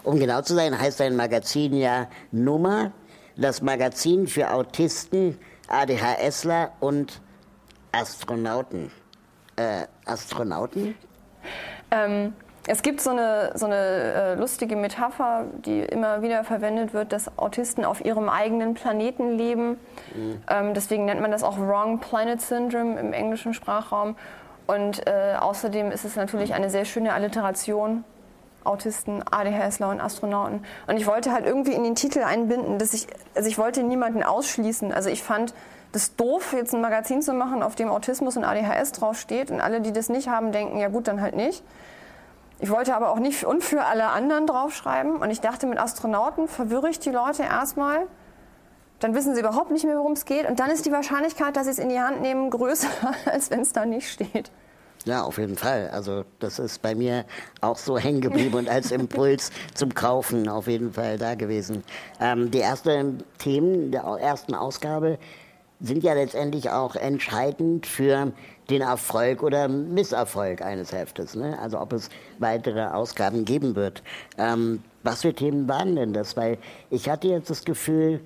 Um 0.03 0.19
genau 0.19 0.41
zu 0.41 0.55
sein, 0.55 0.79
heißt 0.79 1.00
dein 1.00 1.15
Magazin 1.15 1.74
ja 1.75 2.07
Nummer, 2.31 2.91
das 3.36 3.62
Magazin 3.62 4.27
für 4.27 4.51
Autisten, 4.51 5.39
ADHSler 5.67 6.71
und 6.79 7.21
Astronauten. 7.91 8.91
Äh, 9.55 9.86
Astronauten? 10.05 10.95
Ähm, 11.91 12.33
es 12.67 12.81
gibt 12.81 13.01
so 13.01 13.09
eine, 13.09 13.51
so 13.55 13.65
eine 13.65 13.75
äh, 13.75 14.36
lustige 14.36 14.75
Metapher, 14.75 15.45
die 15.65 15.79
immer 15.79 16.21
wieder 16.21 16.43
verwendet 16.43 16.93
wird, 16.93 17.12
dass 17.13 17.38
Autisten 17.38 17.83
auf 17.83 18.03
ihrem 18.03 18.29
eigenen 18.29 18.74
Planeten 18.74 19.38
leben. 19.38 19.77
Ähm, 20.50 20.74
deswegen 20.74 21.05
nennt 21.05 21.21
man 21.21 21.31
das 21.31 21.43
auch 21.43 21.57
Wrong 21.57 22.00
Planet 22.00 22.41
Syndrome 22.41 23.00
im 23.00 23.13
englischen 23.13 23.53
Sprachraum. 23.53 24.15
Und 24.70 25.08
äh, 25.08 25.34
außerdem 25.40 25.90
ist 25.90 26.06
es 26.06 26.16
natürlich 26.16 26.54
eine 26.54 26.70
sehr 26.70 26.86
schöne 26.86 27.14
Alliteration. 27.14 28.04
Autisten, 28.64 29.24
ADHSler 29.28 29.90
und 29.90 30.00
Astronauten. 30.00 30.64
Und 30.86 30.98
ich 30.98 31.08
wollte 31.08 31.32
halt 31.32 31.48
irgendwie 31.48 31.72
in 31.72 31.84
den 31.84 31.96
Titel 31.96 32.20
einbinden, 32.20 32.78
dass 32.78 32.94
ich, 32.94 33.08
also 33.34 33.50
ich 33.50 33.58
wollte 33.58 33.82
niemanden 33.82 34.22
ausschließen. 34.22 34.94
Also 34.94 35.10
ich 35.10 35.24
fand 35.24 35.56
das 35.92 36.16
doof, 36.16 36.54
jetzt 36.54 36.76
ein 36.76 36.82
Magazin 36.82 37.24
zu 37.24 37.34
machen, 37.34 37.64
auf 37.64 37.74
dem 37.74 37.90
Autismus 37.90 38.38
und 38.38 38.44
ADHS 38.44 38.92
draufsteht. 38.92 39.50
Und 39.50 39.60
alle, 39.60 39.82
die 39.82 39.92
das 39.92 40.08
nicht 40.08 40.28
haben, 40.28 40.52
denken, 40.52 40.78
ja 40.78 40.90
gut, 40.90 41.08
dann 41.08 41.20
halt 41.20 41.36
nicht. 41.36 41.64
Ich 42.60 42.70
wollte 42.70 42.96
aber 42.96 43.10
auch 43.10 43.20
nicht 43.20 43.46
und 43.46 43.64
für 43.64 43.86
alle 43.86 44.10
anderen 44.10 44.46
draufschreiben. 44.46 45.16
Und 45.16 45.32
ich 45.32 45.42
dachte, 45.42 45.66
mit 45.66 45.80
Astronauten 45.80 46.48
verwirre 46.48 46.90
ich 46.90 47.00
die 47.00 47.10
Leute 47.10 47.42
erstmal. 47.42 48.02
Dann 49.00 49.15
wissen 49.15 49.34
sie 49.34 49.41
überhaupt 49.41 49.72
nicht 49.72 49.86
mehr, 49.86 49.98
worum 49.98 50.12
es 50.13 50.25
geht. 50.25 50.48
Und 50.48 50.60
dann 50.60 50.70
ist 50.70 50.86
die 50.86 50.91
Wahrscheinlichkeit, 50.91 51.56
dass 51.56 51.65
sie 51.65 51.72
es 51.72 51.79
in 51.79 51.89
die 51.89 52.00
Hand 52.00 52.22
nehmen, 52.22 52.50
größer, 52.50 52.88
als 53.25 53.50
wenn 53.50 53.62
es 53.62 53.74
da 53.74 53.86
nicht 53.86 54.10
steht. 54.10 54.51
Ja, 55.06 55.24
auf 55.24 55.38
jeden 55.38 55.56
Fall. 55.56 55.89
Also 55.91 56.25
das 56.39 56.60
ist 56.60 56.82
bei 56.82 56.94
mir 56.94 57.24
auch 57.62 57.77
so 57.77 57.98
hängen 57.98 58.20
geblieben 58.20 58.56
und 58.56 58.70
als 58.70 58.91
Impuls 58.91 59.51
zum 59.74 59.94
Kaufen 59.94 60.50
auf 60.50 60.68
jeden 60.68 60.91
Fall 60.91 61.18
da 61.18 61.36
gewesen. 61.36 61.84
Ähm, 62.20 62.51
die 62.51 62.60
ersten 62.60 63.24
Themen 63.38 63.91
der 63.91 64.01
ersten 64.01 64.53
Ausgabe 64.53 65.18
sind 65.79 66.03
ja 66.03 66.13
letztendlich 66.13 66.70
auch 66.70 66.96
entscheidend 66.96 67.88
für 67.88 68.34
den 68.70 68.82
Erfolg 68.82 69.41
oder 69.41 69.70
Misserfolg 69.70 70.62
eines 70.62 70.91
Heftes. 70.91 71.34
Ne? 71.34 71.58
Also 71.60 71.79
ob 71.79 71.94
es 71.94 72.10
weitere 72.39 72.88
Ausgaben 72.88 73.46
geben 73.46 73.75
wird. 73.75 74.03
Ähm, 74.38 74.84
was 75.03 75.22
für 75.22 75.34
Themen 75.34 75.70
waren 75.70 75.96
denn 75.96 76.12
das? 76.12 76.36
Weil 76.36 76.58
ich 76.89 77.10
hatte 77.10 77.29
jetzt 77.29 77.50
das 77.50 77.63
Gefühl, 77.63 78.20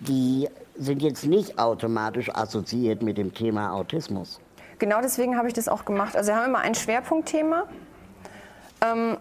die 0.00 0.48
sind 0.76 1.02
jetzt 1.02 1.24
nicht 1.24 1.58
automatisch 1.58 2.34
assoziiert 2.34 3.02
mit 3.02 3.18
dem 3.18 3.34
Thema 3.34 3.72
Autismus. 3.72 4.40
Genau 4.78 5.00
deswegen 5.02 5.36
habe 5.36 5.46
ich 5.48 5.54
das 5.54 5.68
auch 5.68 5.84
gemacht. 5.84 6.16
Also 6.16 6.32
wir 6.32 6.36
haben 6.36 6.46
immer 6.46 6.60
ein 6.60 6.74
Schwerpunktthema. 6.74 7.64
Ähm, 8.82 9.18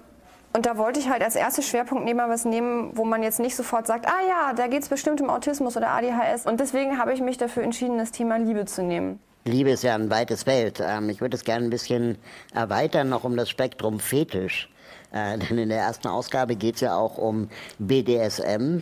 und 0.54 0.66
da 0.66 0.78
wollte 0.78 1.00
ich 1.00 1.10
halt 1.10 1.22
als 1.22 1.36
erstes 1.36 1.68
Schwerpunktthema 1.68 2.28
was 2.28 2.46
nehmen, 2.46 2.92
wo 2.96 3.06
man 3.06 3.22
jetzt 3.22 3.40
nicht 3.40 3.56
sofort 3.56 3.86
sagt, 3.86 4.08
ah 4.08 4.22
ja, 4.28 4.54
da 4.54 4.68
geht 4.68 4.82
es 4.82 4.90
bestimmt 4.90 5.22
um 5.22 5.30
Autismus 5.30 5.78
oder 5.78 5.90
ADHS. 5.90 6.46
Und 6.46 6.60
deswegen 6.60 6.98
habe 6.98 7.14
ich 7.14 7.22
mich 7.22 7.38
dafür 7.38 7.64
entschieden, 7.64 7.98
das 7.98 8.12
Thema 8.12 8.38
Liebe 8.40 8.66
zu 8.66 8.82
nehmen. 8.82 9.20
Liebe 9.46 9.70
ist 9.72 9.84
ja 9.84 9.96
ein 9.96 10.10
weites 10.10 10.44
Feld. 10.44 10.82
Ähm, 10.82 11.10
ich 11.10 11.22
würde 11.22 11.36
es 11.36 11.44
gerne 11.44 11.66
ein 11.66 11.70
bisschen 11.70 12.18
erweitern, 12.54 13.10
noch 13.10 13.26
um 13.26 13.36
das 13.38 13.50
Spektrum 13.50 14.00
Fetisch. 14.00 14.70
Äh, 15.12 15.38
denn 15.50 15.58
in 15.58 15.70
der 15.70 15.80
ersten 15.80 16.08
Ausgabe 16.08 16.56
geht 16.56 16.76
es 16.76 16.82
ja 16.82 16.96
auch 16.96 17.18
um 17.18 17.50
BDSM. 17.78 18.82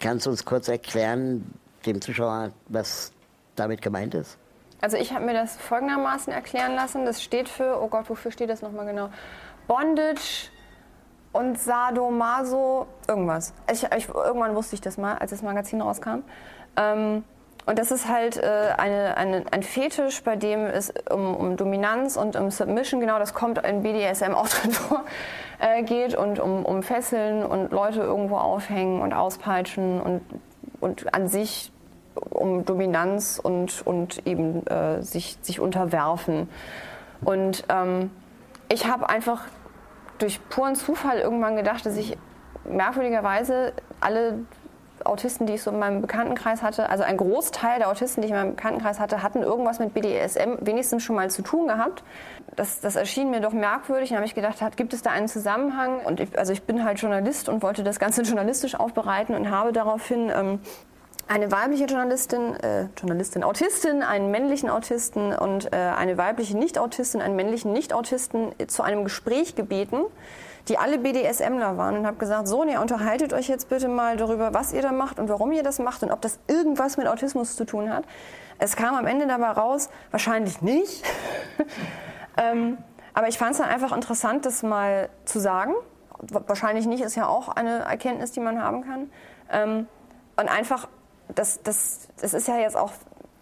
Kannst 0.00 0.26
du 0.26 0.30
uns 0.30 0.44
kurz 0.44 0.68
erklären, 0.68 1.54
dem 1.84 2.00
Zuschauer, 2.00 2.50
was 2.68 3.12
damit 3.54 3.82
gemeint 3.82 4.14
ist? 4.14 4.38
Also 4.80 4.96
ich 4.96 5.12
habe 5.12 5.24
mir 5.24 5.32
das 5.32 5.56
folgendermaßen 5.56 6.32
erklären 6.32 6.74
lassen. 6.74 7.04
Das 7.04 7.22
steht 7.22 7.48
für, 7.48 7.80
oh 7.80 7.88
Gott, 7.88 8.08
wofür 8.10 8.30
steht 8.30 8.50
das 8.50 8.62
nochmal 8.62 8.86
genau? 8.86 9.08
Bondage 9.66 10.50
und 11.32 11.58
Sadomaso, 11.58 12.86
irgendwas. 13.08 13.52
Ich, 13.70 13.82
ich, 13.96 14.08
irgendwann 14.08 14.54
wusste 14.54 14.74
ich 14.74 14.80
das 14.80 14.96
mal, 14.98 15.16
als 15.18 15.30
das 15.30 15.42
Magazin 15.42 15.80
rauskam. 15.80 16.22
Ähm, 16.76 17.24
und 17.66 17.80
das 17.80 17.90
ist 17.90 18.08
halt 18.08 18.36
äh, 18.36 18.74
eine, 18.76 19.16
eine, 19.16 19.44
ein 19.50 19.62
Fetisch, 19.64 20.22
bei 20.22 20.36
dem 20.36 20.66
es 20.66 20.94
um, 21.10 21.34
um, 21.34 21.56
Dominanz 21.56 22.16
und 22.16 22.36
um 22.36 22.50
Submission, 22.50 23.00
genau 23.00 23.18
das 23.18 23.34
kommt 23.34 23.58
in 23.58 23.82
BDSM 23.82 24.32
auch 24.32 24.48
drin 24.48 24.70
vor, 24.70 25.04
äh, 25.58 25.82
geht 25.82 26.14
und 26.14 26.38
um, 26.38 26.64
um 26.64 26.84
Fesseln 26.84 27.44
und 27.44 27.72
Leute 27.72 28.00
irgendwo 28.00 28.36
aufhängen 28.36 29.02
und 29.02 29.12
auspeitschen 29.12 30.00
und, 30.00 30.22
und 30.80 31.12
an 31.12 31.26
sich 31.26 31.72
um 32.30 32.64
Dominanz 32.64 33.40
und, 33.42 33.84
und 33.84 34.24
eben 34.26 34.64
äh, 34.68 35.02
sich, 35.02 35.36
sich 35.42 35.60
unterwerfen. 35.60 36.48
Und 37.24 37.64
ähm, 37.68 38.10
ich 38.68 38.86
habe 38.86 39.08
einfach 39.08 39.42
durch 40.18 40.40
puren 40.48 40.76
Zufall 40.76 41.18
irgendwann 41.18 41.56
gedacht, 41.56 41.84
dass 41.84 41.96
ich 41.96 42.16
merkwürdigerweise 42.64 43.72
alle 44.00 44.38
Autisten, 45.08 45.46
die 45.46 45.54
ich 45.54 45.62
so 45.62 45.70
in 45.70 45.78
meinem 45.78 46.00
Bekanntenkreis 46.00 46.62
hatte, 46.62 46.88
also 46.90 47.04
ein 47.04 47.16
Großteil 47.16 47.78
der 47.78 47.88
Autisten, 47.88 48.20
die 48.22 48.26
ich 48.26 48.32
in 48.32 48.38
meinem 48.38 48.56
Bekanntenkreis 48.56 49.00
hatte, 49.00 49.22
hatten 49.22 49.42
irgendwas 49.42 49.78
mit 49.78 49.94
BDSM 49.94 50.56
wenigstens 50.60 51.02
schon 51.02 51.16
mal 51.16 51.30
zu 51.30 51.42
tun 51.42 51.68
gehabt. 51.68 52.02
Das, 52.54 52.80
das 52.80 52.96
erschien 52.96 53.30
mir 53.30 53.40
doch 53.40 53.52
merkwürdig. 53.52 54.10
Dann 54.10 54.18
habe 54.18 54.26
ich 54.26 54.34
gedacht, 54.34 54.58
gibt 54.76 54.92
es 54.92 55.02
da 55.02 55.10
einen 55.10 55.28
Zusammenhang? 55.28 56.00
Und 56.00 56.20
ich, 56.20 56.38
also 56.38 56.52
ich 56.52 56.62
bin 56.62 56.84
halt 56.84 57.00
Journalist 57.00 57.48
und 57.48 57.62
wollte 57.62 57.82
das 57.82 57.98
Ganze 57.98 58.22
journalistisch 58.24 58.74
aufbereiten 58.74 59.34
und 59.34 59.50
habe 59.50 59.72
daraufhin 59.72 60.30
ähm, 60.34 60.60
eine 61.28 61.50
weibliche 61.50 61.86
Journalistin, 61.86 62.54
äh, 62.56 62.86
Journalistin, 62.96 63.42
Autistin, 63.42 64.02
einen 64.02 64.30
männlichen 64.30 64.70
Autisten 64.70 65.34
und 65.34 65.72
äh, 65.72 65.76
eine 65.76 66.16
weibliche 66.18 66.56
Nicht-Autistin, 66.56 67.20
einen 67.20 67.36
männlichen 67.36 67.72
Nicht-Autisten 67.72 68.52
zu 68.68 68.82
einem 68.82 69.04
Gespräch 69.04 69.56
gebeten 69.56 70.02
die 70.68 70.78
alle 70.78 70.98
BDSMler 70.98 71.76
waren 71.76 71.98
und 71.98 72.06
habe 72.06 72.16
gesagt, 72.16 72.48
so, 72.48 72.64
ihr 72.64 72.80
unterhaltet 72.80 73.32
euch 73.32 73.48
jetzt 73.48 73.68
bitte 73.68 73.88
mal 73.88 74.16
darüber, 74.16 74.52
was 74.52 74.72
ihr 74.72 74.82
da 74.82 74.92
macht 74.92 75.18
und 75.18 75.28
warum 75.28 75.52
ihr 75.52 75.62
das 75.62 75.78
macht 75.78 76.02
und 76.02 76.10
ob 76.10 76.20
das 76.20 76.38
irgendwas 76.48 76.96
mit 76.96 77.06
Autismus 77.06 77.56
zu 77.56 77.64
tun 77.64 77.92
hat. 77.92 78.04
Es 78.58 78.74
kam 78.74 78.94
am 78.94 79.06
Ende 79.06 79.26
dabei 79.26 79.50
raus, 79.50 79.90
wahrscheinlich 80.10 80.62
nicht. 80.62 81.04
ähm, 82.36 82.78
aber 83.14 83.28
ich 83.28 83.38
fand 83.38 83.52
es 83.52 83.58
dann 83.58 83.68
einfach 83.68 83.94
interessant, 83.94 84.44
das 84.44 84.62
mal 84.62 85.08
zu 85.24 85.38
sagen. 85.38 85.74
Wahrscheinlich 86.20 86.86
nicht, 86.86 87.02
ist 87.02 87.14
ja 87.14 87.26
auch 87.28 87.48
eine 87.48 87.80
Erkenntnis, 87.80 88.32
die 88.32 88.40
man 88.40 88.62
haben 88.62 88.84
kann. 88.84 89.10
Ähm, 89.50 89.86
und 90.36 90.48
einfach, 90.48 90.88
das, 91.34 91.62
das, 91.62 92.08
das 92.20 92.34
ist 92.34 92.48
ja 92.48 92.58
jetzt 92.58 92.76
auch 92.76 92.92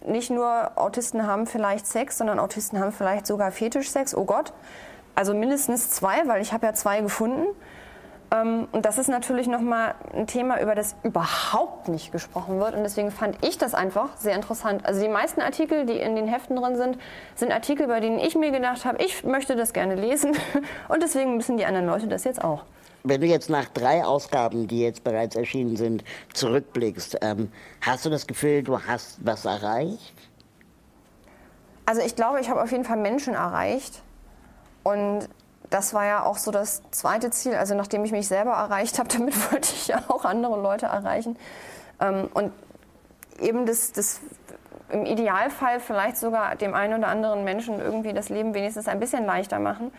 nicht 0.06 0.30
nur 0.30 0.72
Autisten 0.76 1.26
haben 1.26 1.46
vielleicht 1.46 1.86
Sex, 1.86 2.18
sondern 2.18 2.38
Autisten 2.38 2.78
haben 2.78 2.92
vielleicht 2.92 3.26
sogar 3.26 3.50
Fetischsex. 3.50 4.14
Oh 4.14 4.24
Gott. 4.24 4.52
Also 5.14 5.34
mindestens 5.34 5.90
zwei, 5.90 6.26
weil 6.26 6.42
ich 6.42 6.52
habe 6.52 6.66
ja 6.66 6.72
zwei 6.72 7.00
gefunden. 7.00 7.46
Ähm, 8.34 8.68
und 8.72 8.84
das 8.84 8.98
ist 8.98 9.08
natürlich 9.08 9.46
nochmal 9.46 9.94
ein 10.12 10.26
Thema, 10.26 10.60
über 10.60 10.74
das 10.74 10.96
überhaupt 11.02 11.88
nicht 11.88 12.12
gesprochen 12.12 12.58
wird. 12.58 12.74
Und 12.74 12.82
deswegen 12.82 13.10
fand 13.10 13.44
ich 13.44 13.58
das 13.58 13.74
einfach 13.74 14.16
sehr 14.16 14.34
interessant. 14.34 14.84
Also 14.86 15.00
die 15.00 15.08
meisten 15.08 15.40
Artikel, 15.40 15.86
die 15.86 15.98
in 15.98 16.16
den 16.16 16.26
Heften 16.26 16.56
drin 16.56 16.76
sind, 16.76 16.98
sind 17.36 17.52
Artikel, 17.52 17.86
bei 17.86 18.00
denen 18.00 18.18
ich 18.18 18.34
mir 18.34 18.50
gedacht 18.50 18.84
habe, 18.84 19.02
ich 19.02 19.24
möchte 19.24 19.56
das 19.56 19.72
gerne 19.72 19.94
lesen. 19.94 20.36
Und 20.88 21.02
deswegen 21.02 21.36
müssen 21.36 21.56
die 21.56 21.64
anderen 21.64 21.86
Leute 21.86 22.08
das 22.08 22.24
jetzt 22.24 22.42
auch. 22.42 22.64
Wenn 23.06 23.20
du 23.20 23.26
jetzt 23.26 23.50
nach 23.50 23.68
drei 23.68 24.02
Ausgaben, 24.02 24.66
die 24.66 24.80
jetzt 24.80 25.04
bereits 25.04 25.36
erschienen 25.36 25.76
sind, 25.76 26.02
zurückblickst, 26.32 27.18
ähm, 27.20 27.52
hast 27.82 28.06
du 28.06 28.10
das 28.10 28.26
Gefühl, 28.26 28.62
du 28.62 28.80
hast 28.80 29.18
was 29.24 29.44
erreicht? 29.44 30.14
Also 31.84 32.00
ich 32.00 32.16
glaube, 32.16 32.40
ich 32.40 32.48
habe 32.48 32.62
auf 32.62 32.72
jeden 32.72 32.84
Fall 32.84 32.96
Menschen 32.96 33.34
erreicht. 33.34 34.00
Und 34.84 35.28
das 35.70 35.92
war 35.92 36.04
ja 36.04 36.22
auch 36.22 36.38
so 36.38 36.52
das 36.52 36.82
zweite 36.92 37.30
Ziel. 37.30 37.54
Also 37.54 37.74
nachdem 37.74 38.04
ich 38.04 38.12
mich 38.12 38.28
selber 38.28 38.52
erreicht 38.52 39.00
habe, 39.00 39.08
damit 39.16 39.52
wollte 39.52 39.72
ich 39.72 39.88
ja 39.88 40.02
auch 40.08 40.24
andere 40.24 40.60
Leute 40.60 40.86
erreichen. 40.86 41.36
Ähm, 42.00 42.28
und 42.32 42.52
eben 43.40 43.66
das, 43.66 43.90
das 43.92 44.20
im 44.90 45.06
Idealfall 45.06 45.80
vielleicht 45.80 46.18
sogar 46.18 46.54
dem 46.54 46.74
einen 46.74 46.98
oder 46.98 47.08
anderen 47.08 47.42
Menschen 47.42 47.80
irgendwie 47.80 48.12
das 48.12 48.28
Leben 48.28 48.54
wenigstens 48.54 48.86
ein 48.86 49.00
bisschen 49.00 49.24
leichter 49.24 49.58
machen. 49.58 49.90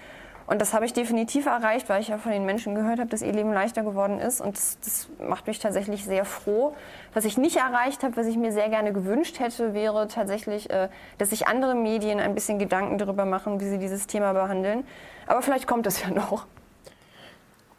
Und 0.48 0.62
das 0.62 0.74
habe 0.74 0.86
ich 0.86 0.94
definitiv 0.94 1.48
erreicht, 1.48 1.90
weil 1.90 2.02
ich 2.02 2.10
ja 2.10 2.20
von 2.20 2.32
den 2.32 2.46
Menschen 2.46 2.76
gehört 2.76 3.00
habe, 3.00 3.10
dass 3.10 3.24
ihr 3.24 3.34
Leben 3.34 3.52
leichter 3.52 3.82
geworden 3.82 4.20
ist. 4.20 4.42
Und 4.42 4.56
das, 4.56 4.78
das, 4.84 5.08
macht 5.20 5.48
mich 5.48 5.58
tatsächlich 5.58 6.06
sehr 6.06 6.24
froh. 6.24 6.76
Was 7.14 7.26
ich 7.26 7.38
nicht 7.38 7.56
erreicht 7.56 8.04
habe, 8.04 8.16
was 8.16 8.28
ich 8.28 8.38
mir 8.38 8.52
sehr 8.52 8.70
gerne 8.70 8.94
gewünscht 8.94 9.40
hätte, 9.40 9.74
wäre 9.74 10.08
tatsächlich, 10.08 10.70
äh, 10.70 10.90
dass 11.18 11.32
sich 11.32 11.48
andere 11.48 11.74
Medien 11.74 12.20
ein 12.20 12.36
bisschen 12.36 12.60
Gedanken 12.60 13.00
darüber 13.00 13.26
machen, 13.26 13.60
wie 13.60 13.68
sie 13.68 13.80
dieses 13.80 14.06
Thema 14.06 14.34
behandeln. 14.34 14.86
Aber 15.26 15.42
vielleicht 15.42 15.66
kommt 15.66 15.88
es 15.88 16.04
ja 16.04 16.12
noch. 16.12 16.46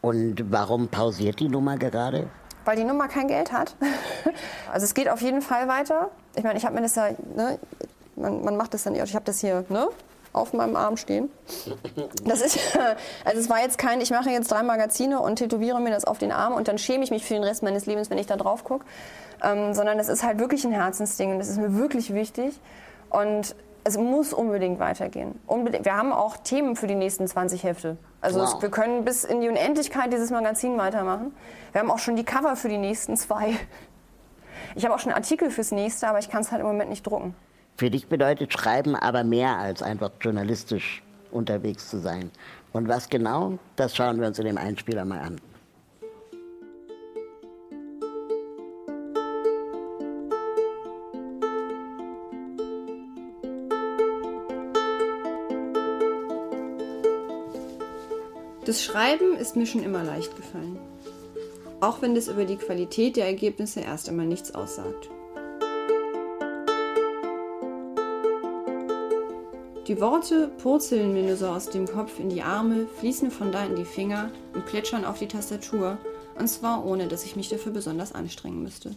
Und 0.01 0.51
warum 0.51 0.89
pausiert 0.89 1.39
die 1.39 1.49
Nummer 1.49 1.77
gerade? 1.77 2.27
Weil 2.65 2.75
die 2.75 2.83
Nummer 2.83 3.07
kein 3.07 3.29
Geld 3.29 3.53
hat. 3.53 3.75
also 4.71 4.83
es 4.83 4.93
geht 4.93 5.07
auf 5.07 5.21
jeden 5.21 5.41
Fall 5.41 5.69
weiter. 5.69 6.11
Ich 6.35 6.43
meine, 6.43 6.57
ich 6.57 6.65
habe 6.65 6.75
mir 6.75 6.81
das 6.81 6.95
ja, 6.95 7.11
ne, 7.33 7.59
man, 8.17 8.43
man 8.43 8.57
macht 8.57 8.73
das 8.73 8.83
dann, 8.83 8.95
ich 8.95 9.15
habe 9.15 9.25
das 9.25 9.39
hier, 9.39 9.63
ne, 9.69 9.87
auf 10.37 10.53
meinem 10.53 10.75
Arm 10.75 10.97
stehen. 10.97 11.31
Das 12.23 12.41
ist, 12.41 12.59
also 13.25 13.39
es 13.39 13.49
war 13.49 13.61
jetzt 13.61 13.77
kein, 13.77 14.01
ich 14.01 14.11
mache 14.11 14.29
jetzt 14.29 14.51
drei 14.51 14.63
Magazine 14.63 15.19
und 15.19 15.37
tätowiere 15.37 15.79
mir 15.79 15.91
das 15.91 16.05
auf 16.05 16.17
den 16.17 16.31
Arm 16.31 16.53
und 16.53 16.67
dann 16.67 16.77
schäme 16.77 17.03
ich 17.03 17.11
mich 17.11 17.25
für 17.25 17.33
den 17.33 17.43
Rest 17.43 17.63
meines 17.63 17.85
Lebens, 17.85 18.09
wenn 18.09 18.17
ich 18.17 18.27
da 18.27 18.35
drauf 18.35 18.63
gucke. 18.63 18.85
Ähm, 19.43 19.75
sondern 19.75 19.99
es 19.99 20.07
ist 20.07 20.23
halt 20.23 20.39
wirklich 20.39 20.65
ein 20.65 20.71
Herzensding 20.71 21.31
und 21.31 21.39
das 21.39 21.47
ist 21.47 21.57
mir 21.57 21.75
wirklich 21.77 22.13
wichtig. 22.13 22.59
Und 23.09 23.55
es 23.83 23.97
muss 23.97 24.33
unbedingt 24.33 24.79
weitergehen. 24.79 25.39
Unbedingt. 25.47 25.85
Wir 25.85 25.95
haben 25.95 26.11
auch 26.11 26.37
Themen 26.37 26.75
für 26.75 26.87
die 26.87 26.95
nächsten 26.95 27.25
20 27.25 27.63
Hefte. 27.63 27.97
Also 28.19 28.41
wow. 28.41 28.55
es, 28.55 28.61
wir 28.61 28.69
können 28.69 29.05
bis 29.05 29.23
in 29.23 29.39
die 29.39 29.47
Unendlichkeit 29.47 30.11
dieses 30.11 30.29
Magazin 30.29 30.77
weitermachen. 30.77 31.33
Wir 31.71 31.79
haben 31.79 31.89
auch 31.89 31.99
schon 31.99 32.15
die 32.15 32.25
Cover 32.25 32.55
für 32.55 32.67
die 32.67 32.77
nächsten 32.77 33.15
zwei. 33.15 33.55
Ich 34.75 34.83
habe 34.83 34.93
auch 34.93 34.99
schon 34.99 35.13
Artikel 35.13 35.51
fürs 35.51 35.71
nächste, 35.71 36.07
aber 36.07 36.19
ich 36.19 36.29
kann 36.29 36.41
es 36.41 36.51
halt 36.51 36.61
im 36.61 36.67
Moment 36.67 36.89
nicht 36.89 37.05
drucken. 37.05 37.33
Für 37.77 37.91
dich 37.91 38.07
bedeutet 38.07 38.51
Schreiben 38.51 38.95
aber 38.95 39.23
mehr 39.23 39.57
als 39.57 39.83
einfach 39.83 40.09
journalistisch 40.19 41.03
unterwegs 41.29 41.89
zu 41.89 41.99
sein. 41.99 42.31
Und 42.73 42.87
was 42.87 43.07
genau, 43.07 43.59
das 43.75 43.95
schauen 43.95 44.19
wir 44.19 44.25
uns 44.25 44.39
in 44.39 44.45
dem 44.45 44.57
Einspieler 44.57 45.05
mal 45.05 45.19
an. 45.19 45.39
Das 58.65 58.83
Schreiben 58.83 59.37
ist 59.37 59.55
mir 59.55 59.67
schon 59.67 59.83
immer 59.83 60.03
leicht 60.03 60.35
gefallen. 60.35 60.79
Auch 61.79 62.01
wenn 62.01 62.15
das 62.15 62.27
über 62.27 62.45
die 62.45 62.57
Qualität 62.57 63.15
der 63.15 63.27
Ergebnisse 63.27 63.81
erst 63.81 64.09
einmal 64.09 64.25
nichts 64.25 64.55
aussagt. 64.55 65.11
Die 69.87 70.01
Worte 70.01 70.51
purzeln 70.61 71.13
mir 71.13 71.23
nur 71.23 71.37
so 71.37 71.47
aus 71.47 71.69
dem 71.69 71.87
Kopf 71.87 72.19
in 72.19 72.27
die 72.27 72.41
Arme, 72.41 72.87
fließen 72.99 73.31
von 73.31 73.53
da 73.53 73.65
in 73.65 73.77
die 73.77 73.85
Finger 73.85 74.31
und 74.53 74.65
plätschern 74.65 75.05
auf 75.05 75.19
die 75.19 75.29
Tastatur, 75.29 75.97
und 76.37 76.49
zwar 76.49 76.85
ohne, 76.85 77.07
dass 77.07 77.23
ich 77.23 77.37
mich 77.37 77.47
dafür 77.47 77.71
besonders 77.71 78.11
anstrengen 78.11 78.61
müsste. 78.63 78.95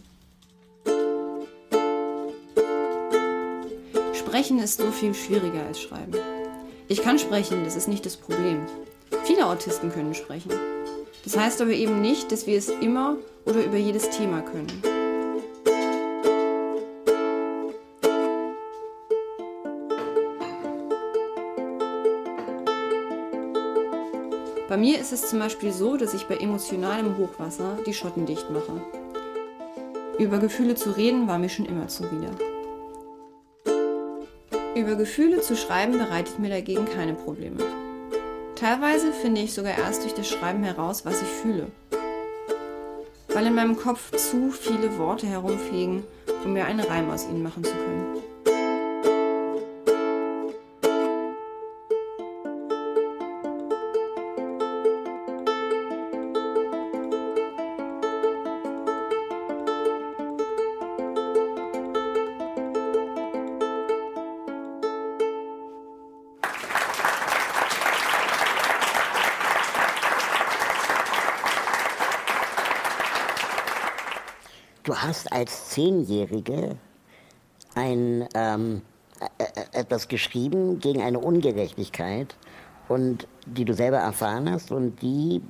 Sprechen 4.13 4.59
ist 4.59 4.81
so 4.81 4.91
viel 4.91 5.13
schwieriger 5.13 5.65
als 5.65 5.79
Schreiben. 5.79 6.17
Ich 6.89 7.01
kann 7.01 7.19
sprechen, 7.19 7.63
das 7.63 7.77
ist 7.77 7.87
nicht 7.87 8.05
das 8.05 8.17
Problem. 8.17 8.65
Viele 9.23 9.45
Autisten 9.45 9.93
können 9.93 10.13
sprechen. 10.13 10.51
Das 11.23 11.37
heißt 11.37 11.61
aber 11.61 11.71
eben 11.71 12.01
nicht, 12.01 12.33
dass 12.33 12.47
wir 12.47 12.57
es 12.57 12.67
immer 12.67 13.15
oder 13.45 13.63
über 13.63 13.77
jedes 13.77 14.09
Thema 14.09 14.41
können. 14.41 14.90
Bei 24.71 24.77
mir 24.77 24.99
ist 24.99 25.11
es 25.11 25.27
zum 25.29 25.39
Beispiel 25.39 25.73
so, 25.73 25.97
dass 25.97 26.13
ich 26.13 26.27
bei 26.27 26.37
emotionalem 26.37 27.17
Hochwasser 27.17 27.77
die 27.85 27.93
Schotten 27.93 28.25
dicht 28.25 28.49
mache. 28.51 28.81
Über 30.17 30.37
Gefühle 30.37 30.75
zu 30.75 30.91
reden 30.91 31.27
war 31.27 31.37
mir 31.37 31.49
schon 31.49 31.65
immer 31.65 31.89
zuwider. 31.89 32.31
Über 34.73 34.95
Gefühle 34.95 35.41
zu 35.41 35.57
schreiben 35.57 35.97
bereitet 35.97 36.39
mir 36.39 36.47
dagegen 36.47 36.85
keine 36.85 37.15
Probleme. 37.15 37.57
Teilweise 38.55 39.11
finde 39.11 39.41
ich 39.41 39.53
sogar 39.53 39.77
erst 39.77 40.03
durch 40.03 40.13
das 40.13 40.29
Schreiben 40.29 40.63
heraus, 40.63 41.03
was 41.03 41.21
ich 41.21 41.27
fühle. 41.27 41.67
Weil 43.27 43.47
in 43.47 43.55
meinem 43.55 43.75
Kopf 43.75 44.15
zu 44.15 44.51
viele 44.51 44.97
Worte 44.97 45.27
herumfegen, 45.27 46.05
um 46.45 46.53
mir 46.53 46.63
einen 46.63 46.79
Reim 46.79 47.09
aus 47.09 47.25
ihnen 47.25 47.43
machen 47.43 47.65
zu 47.65 47.73
können. 47.73 48.30
Du 74.91 74.97
hast 74.97 75.31
als 75.31 75.69
Zehnjährige 75.69 76.75
ein, 77.75 78.27
ähm, 78.35 78.81
etwas 79.71 80.09
geschrieben 80.09 80.81
gegen 80.81 81.01
eine 81.01 81.17
Ungerechtigkeit 81.17 82.35
und 82.89 83.25
die 83.45 83.63
du 83.63 83.73
selber 83.73 83.99
erfahren 83.99 84.51
hast 84.51 84.69
und 84.69 85.01
die 85.01 85.41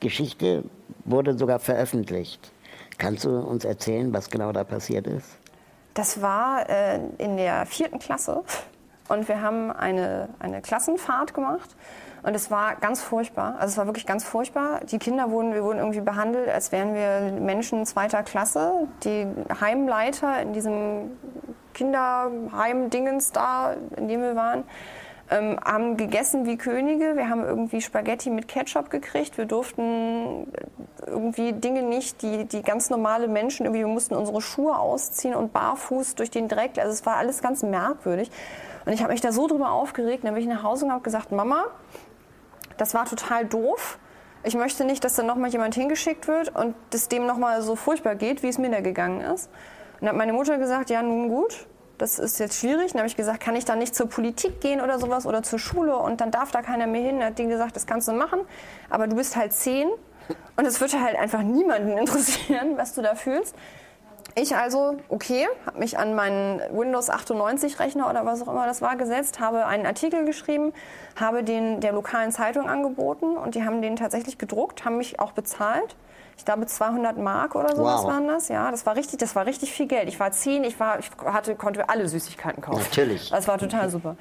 Geschichte 0.00 0.62
wurde 1.06 1.38
sogar 1.38 1.58
veröffentlicht. 1.58 2.52
Kannst 2.98 3.24
du 3.24 3.38
uns 3.38 3.64
erzählen, 3.64 4.12
was 4.12 4.28
genau 4.28 4.52
da 4.52 4.62
passiert 4.62 5.06
ist? 5.06 5.38
Das 5.94 6.20
war 6.20 6.68
äh, 6.68 7.00
in 7.16 7.38
der 7.38 7.64
vierten 7.64 7.98
Klasse 7.98 8.42
und 9.08 9.28
wir 9.28 9.42
haben 9.42 9.70
eine, 9.70 10.28
eine 10.38 10.60
Klassenfahrt 10.62 11.34
gemacht 11.34 11.76
und 12.22 12.34
es 12.34 12.50
war 12.50 12.74
ganz 12.76 13.02
furchtbar. 13.02 13.54
Also 13.58 13.72
es 13.72 13.78
war 13.78 13.86
wirklich 13.86 14.06
ganz 14.06 14.24
furchtbar. 14.24 14.80
Die 14.90 14.98
Kinder 14.98 15.30
wurden, 15.30 15.54
wir 15.54 15.62
wurden 15.62 15.78
irgendwie 15.78 16.00
behandelt, 16.00 16.48
als 16.48 16.72
wären 16.72 16.94
wir 16.94 17.40
Menschen 17.40 17.86
zweiter 17.86 18.22
Klasse. 18.24 18.88
Die 19.04 19.26
Heimleiter 19.60 20.42
in 20.42 20.52
diesem 20.52 21.12
Kinderheim-Dingens 21.74 23.32
da, 23.32 23.74
in 23.96 24.08
dem 24.08 24.22
wir 24.22 24.34
waren, 24.34 24.64
ähm, 25.30 25.58
haben 25.64 25.96
gegessen 25.96 26.46
wie 26.46 26.56
Könige. 26.56 27.16
Wir 27.16 27.28
haben 27.28 27.44
irgendwie 27.44 27.80
Spaghetti 27.80 28.30
mit 28.30 28.48
Ketchup 28.48 28.90
gekriegt. 28.90 29.38
Wir 29.38 29.44
durften 29.44 30.52
irgendwie 31.06 31.52
Dinge 31.52 31.82
nicht, 31.82 32.22
die, 32.22 32.44
die 32.44 32.62
ganz 32.62 32.90
normale 32.90 33.28
Menschen, 33.28 33.66
irgendwie, 33.66 33.80
wir 33.80 33.92
mussten 33.92 34.14
unsere 34.14 34.40
Schuhe 34.40 34.76
ausziehen 34.76 35.34
und 35.34 35.52
barfuß 35.52 36.14
durch 36.14 36.30
den 36.30 36.48
Dreck. 36.48 36.78
Also 36.78 36.92
es 36.92 37.06
war 37.06 37.16
alles 37.16 37.42
ganz 37.42 37.62
merkwürdig. 37.62 38.30
Und 38.86 38.92
ich 38.92 39.02
habe 39.02 39.12
mich 39.12 39.20
da 39.20 39.32
so 39.32 39.46
drüber 39.46 39.72
aufgeregt. 39.72 40.24
Dann 40.24 40.32
bin 40.32 40.42
ich 40.42 40.48
nach 40.48 40.62
Hause 40.62 40.86
und 40.86 40.92
habe 40.92 41.02
gesagt, 41.02 41.32
Mama, 41.32 41.64
das 42.78 42.94
war 42.94 43.04
total 43.04 43.44
doof. 43.44 43.98
Ich 44.44 44.54
möchte 44.54 44.84
nicht, 44.84 45.02
dass 45.04 45.14
dann 45.14 45.26
nochmal 45.26 45.50
jemand 45.50 45.74
hingeschickt 45.74 46.28
wird 46.28 46.54
und 46.54 46.74
es 46.94 47.08
dem 47.08 47.26
nochmal 47.26 47.62
so 47.62 47.74
furchtbar 47.74 48.14
geht, 48.14 48.42
wie 48.42 48.48
es 48.48 48.58
mir 48.58 48.70
da 48.70 48.80
gegangen 48.80 49.20
ist. 49.20 49.50
Und 49.94 50.02
dann 50.02 50.10
hat 50.10 50.16
meine 50.16 50.32
Mutter 50.32 50.56
gesagt, 50.56 50.88
ja, 50.88 51.02
nun 51.02 51.28
gut, 51.28 51.66
das 51.98 52.18
ist 52.20 52.38
jetzt 52.38 52.60
schwierig. 52.60 52.92
Dann 52.92 53.00
habe 53.00 53.08
ich 53.08 53.16
gesagt, 53.16 53.40
kann 53.40 53.56
ich 53.56 53.64
da 53.64 53.74
nicht 53.74 53.94
zur 53.94 54.08
Politik 54.08 54.60
gehen 54.60 54.80
oder 54.80 55.00
sowas 55.00 55.26
oder 55.26 55.42
zur 55.42 55.58
Schule 55.58 55.96
und 55.96 56.20
dann 56.20 56.30
darf 56.30 56.52
da 56.52 56.62
keiner 56.62 56.86
mehr 56.86 57.02
hin. 57.02 57.18
Dann 57.18 57.30
hat 57.30 57.38
die 57.38 57.46
gesagt, 57.46 57.74
das 57.74 57.86
kannst 57.86 58.06
du 58.06 58.12
machen, 58.12 58.40
aber 58.88 59.08
du 59.08 59.16
bist 59.16 59.34
halt 59.34 59.52
zehn 59.52 59.88
und 60.56 60.64
es 60.64 60.80
wird 60.80 60.98
halt 61.00 61.16
einfach 61.16 61.42
niemanden 61.42 61.98
interessieren, 61.98 62.76
was 62.76 62.94
du 62.94 63.02
da 63.02 63.14
fühlst. 63.14 63.54
Ich 64.38 64.54
also, 64.54 64.98
okay, 65.08 65.48
habe 65.64 65.78
mich 65.78 65.98
an 65.98 66.14
meinen 66.14 66.60
Windows 66.70 67.08
98 67.08 67.78
Rechner 67.80 68.10
oder 68.10 68.26
was 68.26 68.42
auch 68.42 68.48
immer 68.48 68.66
das 68.66 68.82
war 68.82 68.96
gesetzt, 68.96 69.40
habe 69.40 69.64
einen 69.64 69.86
Artikel 69.86 70.26
geschrieben, 70.26 70.74
habe 71.18 71.42
den 71.42 71.80
der 71.80 71.92
lokalen 71.92 72.30
Zeitung 72.30 72.68
angeboten 72.68 73.38
und 73.38 73.54
die 73.54 73.64
haben 73.64 73.80
den 73.80 73.96
tatsächlich 73.96 74.36
gedruckt, 74.36 74.84
haben 74.84 74.98
mich 74.98 75.20
auch 75.20 75.32
bezahlt. 75.32 75.96
Ich 76.36 76.44
glaube 76.44 76.66
200 76.66 77.16
Mark 77.16 77.54
oder 77.54 77.74
sowas 77.74 78.02
wow. 78.02 78.10
waren 78.10 78.28
das. 78.28 78.48
Ja, 78.48 78.70
das 78.70 78.84
war 78.84 78.94
richtig, 78.94 79.20
das 79.20 79.34
war 79.34 79.46
richtig 79.46 79.72
viel 79.72 79.86
Geld. 79.86 80.06
Ich 80.06 80.20
war 80.20 80.30
zehn, 80.32 80.64
ich 80.64 80.78
war, 80.78 80.98
ich 80.98 81.10
hatte, 81.24 81.54
konnte 81.54 81.88
alle 81.88 82.06
Süßigkeiten 82.06 82.62
kaufen. 82.62 82.82
Natürlich. 82.82 83.30
Das 83.30 83.48
war 83.48 83.56
total 83.56 83.88
super. 83.88 84.16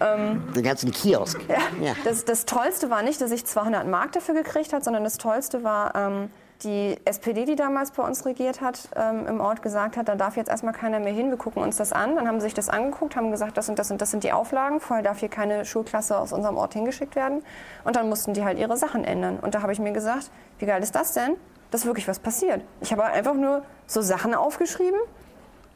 Ähm, 0.00 0.52
Den 0.54 0.64
ganzen 0.64 0.90
Kiosk. 0.90 1.40
Ja, 1.48 1.56
ja. 1.80 1.94
Das, 2.04 2.26
das 2.26 2.44
Tollste 2.44 2.90
war 2.90 3.02
nicht, 3.02 3.22
dass 3.22 3.30
ich 3.30 3.46
200 3.46 3.86
Mark 3.86 4.12
dafür 4.12 4.34
gekriegt 4.34 4.74
habe, 4.74 4.84
sondern 4.84 5.02
das 5.02 5.16
Tollste 5.16 5.64
war, 5.64 5.94
ähm, 5.94 6.30
die 6.62 6.96
SPD, 7.04 7.44
die 7.44 7.56
damals 7.56 7.90
bei 7.90 8.02
uns 8.02 8.24
regiert 8.24 8.60
hat, 8.60 8.88
ähm, 8.96 9.26
im 9.26 9.40
Ort 9.40 9.62
gesagt 9.62 9.96
hat, 9.96 10.08
da 10.08 10.16
darf 10.16 10.36
jetzt 10.36 10.48
erstmal 10.48 10.72
keiner 10.72 11.00
mehr 11.00 11.12
hin, 11.12 11.30
wir 11.30 11.36
gucken 11.36 11.62
uns 11.62 11.76
das 11.76 11.92
an. 11.92 12.16
Dann 12.16 12.26
haben 12.26 12.40
sie 12.40 12.44
sich 12.44 12.54
das 12.54 12.68
angeguckt, 12.68 13.16
haben 13.16 13.30
gesagt, 13.30 13.56
das 13.56 13.68
und 13.68 13.78
das 13.78 13.90
und 13.90 14.00
das 14.00 14.10
sind 14.10 14.24
die 14.24 14.32
Auflagen, 14.32 14.80
vorher 14.80 15.04
darf 15.04 15.20
hier 15.20 15.28
keine 15.28 15.64
Schulklasse 15.64 16.18
aus 16.18 16.32
unserem 16.32 16.56
Ort 16.56 16.74
hingeschickt 16.74 17.16
werden. 17.16 17.42
Und 17.84 17.96
dann 17.96 18.08
mussten 18.08 18.34
die 18.34 18.44
halt 18.44 18.58
ihre 18.58 18.76
Sachen 18.76 19.04
ändern. 19.04 19.38
Und 19.40 19.54
da 19.54 19.62
habe 19.62 19.72
ich 19.72 19.78
mir 19.78 19.92
gesagt, 19.92 20.30
wie 20.58 20.66
geil 20.66 20.82
ist 20.82 20.94
das 20.94 21.12
denn? 21.12 21.36
Dass 21.70 21.84
wirklich 21.84 22.08
was 22.08 22.18
passiert. 22.18 22.62
Ich 22.80 22.92
habe 22.92 23.04
einfach 23.04 23.34
nur 23.34 23.62
so 23.86 24.00
Sachen 24.00 24.34
aufgeschrieben 24.34 25.00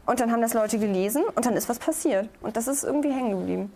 und 0.07 0.21
dann 0.21 0.33
haben 0.33 0.41
das 0.41 0.55
Leute 0.55 0.79
gelesen 0.79 1.23
und 1.35 1.47
dann 1.47 1.55
ist 1.55 1.69
was 1.69 1.79
passiert. 1.79 2.29
Und 2.41 2.57
das 2.57 2.69
ist 2.69 2.85
irgendwie 2.85 3.13
hängen 3.13 3.39
geblieben. 3.39 3.73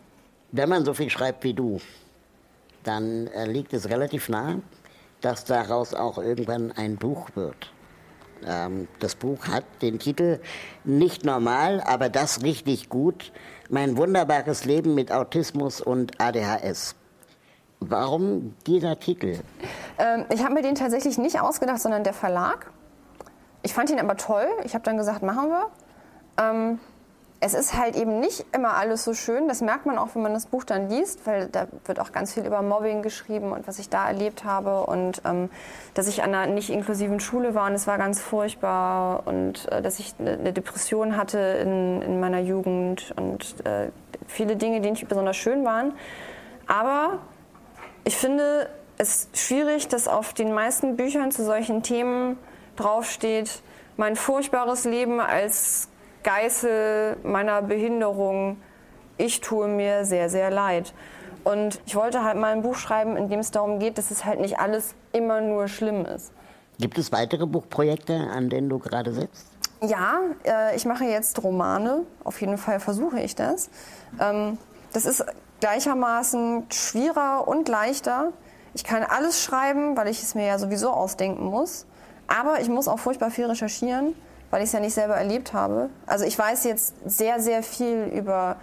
Wenn 0.53 0.69
man 0.69 0.85
so 0.85 0.95
viel 0.95 1.11
schreibt 1.11 1.45
wie 1.45 1.55
du, 1.55 1.81
dann 2.85 3.27
äh, 3.29 3.47
liegt 3.47 3.73
es 3.73 3.89
relativ 3.89 4.29
nah, 4.29 4.57
dass 5.25 5.45
daraus 5.45 5.95
auch 5.95 6.19
irgendwann 6.19 6.73
ein 6.73 6.97
Buch 6.97 7.29
wird. 7.35 7.73
Ähm, 8.47 8.89
das 9.01 9.15
Buch 9.15 9.49
hat 9.49 9.65
den 9.81 9.99
Titel 9.99 10.41
Nicht 10.85 11.25
normal, 11.25 11.81
aber 11.81 12.11
das 12.11 12.43
richtig 12.43 12.89
gut. 12.91 13.33
Mein 13.71 13.97
wunderbares 13.97 14.67
Leben 14.67 14.95
mit 14.95 15.11
Autismus 15.11 15.81
und 15.81 16.21
ADHS. 16.21 16.95
Warum 17.81 18.55
dieser 18.67 18.99
Titel? 18.99 19.39
Ähm, 19.99 20.27
ich 20.31 20.43
habe 20.43 20.55
mir 20.55 20.63
den 20.63 20.75
tatsächlich 20.75 21.17
nicht 21.17 21.41
ausgedacht, 21.41 21.81
sondern 21.81 22.05
der 22.05 22.13
Verlag. 22.13 22.71
Ich 23.63 23.73
fand 23.73 23.91
ihn 23.91 24.01
aber 24.01 24.17
toll. 24.17 24.47
Ich 24.65 24.75
habe 24.75 24.85
dann 24.85 24.99
gesagt, 24.99 25.23
machen 25.23 25.49
wir. 25.49 25.71
Ähm, 26.37 26.81
es 27.45 27.53
ist 27.53 27.77
halt 27.77 27.95
eben 27.95 28.21
nicht 28.21 28.47
immer 28.53 28.73
alles 28.75 29.05
so 29.05 29.13
schön. 29.13 29.49
Das 29.49 29.61
merkt 29.61 29.85
man 29.85 29.99
auch, 29.99 30.15
wenn 30.15 30.23
man 30.23 30.33
das 30.33 30.47
Buch 30.47 30.65
dann 30.65 30.89
liest, 30.89 31.27
weil 31.27 31.49
da 31.49 31.67
wird 31.85 32.01
auch 32.01 32.11
ganz 32.11 32.33
viel 32.33 32.47
über 32.47 32.63
Mobbing 32.63 33.03
geschrieben 33.03 33.53
und 33.53 33.69
was 33.69 33.79
ich 33.79 33.91
da 33.91 34.09
erlebt 34.09 34.45
habe 34.45 34.87
und 34.87 35.21
ähm, 35.27 35.51
dass 35.93 36.09
ich 36.09 36.23
an 36.23 36.35
einer 36.35 36.51
nicht 36.51 36.71
inklusiven 36.71 37.21
Schule 37.21 37.55
war 37.55 37.67
und 37.67 37.75
es 37.75 37.87
war 37.87 37.99
ganz 37.99 38.19
furchtbar 38.19 39.27
und 39.27 39.71
äh, 39.71 39.83
dass 39.83 39.99
ich 39.99 40.15
eine 40.19 40.55
Depression 40.55 41.19
hatte 41.19 41.39
in, 41.39 42.01
in 42.01 42.19
meiner 42.19 42.41
Jugend 42.41 43.13
und 43.17 43.55
äh, 43.67 43.91
viele 44.27 44.57
Dinge, 44.57 44.81
die 44.81 44.91
nicht 44.91 45.07
besonders 45.07 45.37
schön 45.37 45.67
waren. 45.67 45.93
Aber 46.67 47.19
ich 48.05 48.17
finde 48.17 48.71
es 48.97 49.29
schwierig, 49.35 49.89
dass 49.89 50.09
auf 50.09 50.33
den 50.33 50.55
meisten 50.55 50.97
Büchern 50.97 51.31
zu 51.31 51.45
solchen 51.45 51.83
Themen 51.83 52.39
draufsteht, 52.77 53.61
mein 53.99 54.17
furchtbares 54.17 54.87
Leben 54.87 55.21
als 55.21 55.89
Geißel 56.25 57.19
meiner 57.23 57.63
Behinderung, 57.63 58.57
ich 59.17 59.41
tue 59.41 59.69
mir 59.69 60.05
sehr, 60.05 60.29
sehr 60.29 60.51
leid. 60.51 60.93
Und 61.45 61.81
ich 61.87 61.95
wollte 61.95 62.25
halt 62.25 62.39
mal 62.39 62.53
ein 62.53 62.63
Buch 62.63 62.77
schreiben, 62.77 63.17
in 63.17 63.29
dem 63.29 63.41
es 63.41 63.51
darum 63.51 63.79
geht, 63.79 63.99
dass 63.99 64.11
es 64.11 64.25
halt 64.25 64.41
nicht 64.41 64.59
alles 64.59 64.95
immer 65.13 65.43
nur 65.43 65.69
schlimm 65.69 66.07
ist. 66.07 66.33
Gibt 66.79 66.99
es 66.99 67.13
weitere 67.13 67.47
Buchprojekte, 67.47 68.15
an 68.15 68.49
denen 68.49 68.69
du 68.69 68.79
gerade 68.79 69.13
sitzt? 69.13 69.47
Ja, 69.83 70.21
äh, 70.45 70.75
ich 70.75 70.87
mache 70.87 71.05
jetzt 71.05 71.43
Romane. 71.43 72.03
Auf 72.25 72.41
jeden 72.41 72.57
Fall 72.57 72.81
versuche 72.81 73.21
ich 73.21 73.35
das. 73.35 73.69
Ähm, 74.19 74.57
das 74.95 75.05
ist 75.05 75.25
gleichermaßen 75.61 76.65
schwieriger 76.71 77.47
und 77.47 77.69
leichter. 77.69 78.33
Ich 78.73 78.83
kann 78.83 79.03
alles 79.03 79.43
schreiben, 79.43 79.97
weil 79.97 80.09
ich 80.09 80.23
es 80.23 80.35
mir 80.35 80.47
ja 80.47 80.59
sowieso 80.59 80.91
ausdenken 80.91 81.45
muss. 81.45 81.87
Aber 82.27 82.61
ich 82.61 82.69
muss 82.71 82.89
auch 82.89 82.99
furchtbar 82.99 83.31
viel 83.31 83.45
recherchieren 83.45 84.15
weil 84.55 84.63
ich 84.63 84.69
es 84.69 84.73
ja 84.73 84.79
nicht 84.79 84.95
selber 84.95 85.17
erlebt 85.17 85.53
habe. 85.53 85.91
Also 86.07 86.25
ich 86.25 86.39
weiß 86.39 86.63
jetzt 86.63 86.95
sehr, 87.05 87.41
sehr 87.41 87.65
viel 87.65 88.05
über 88.05 88.55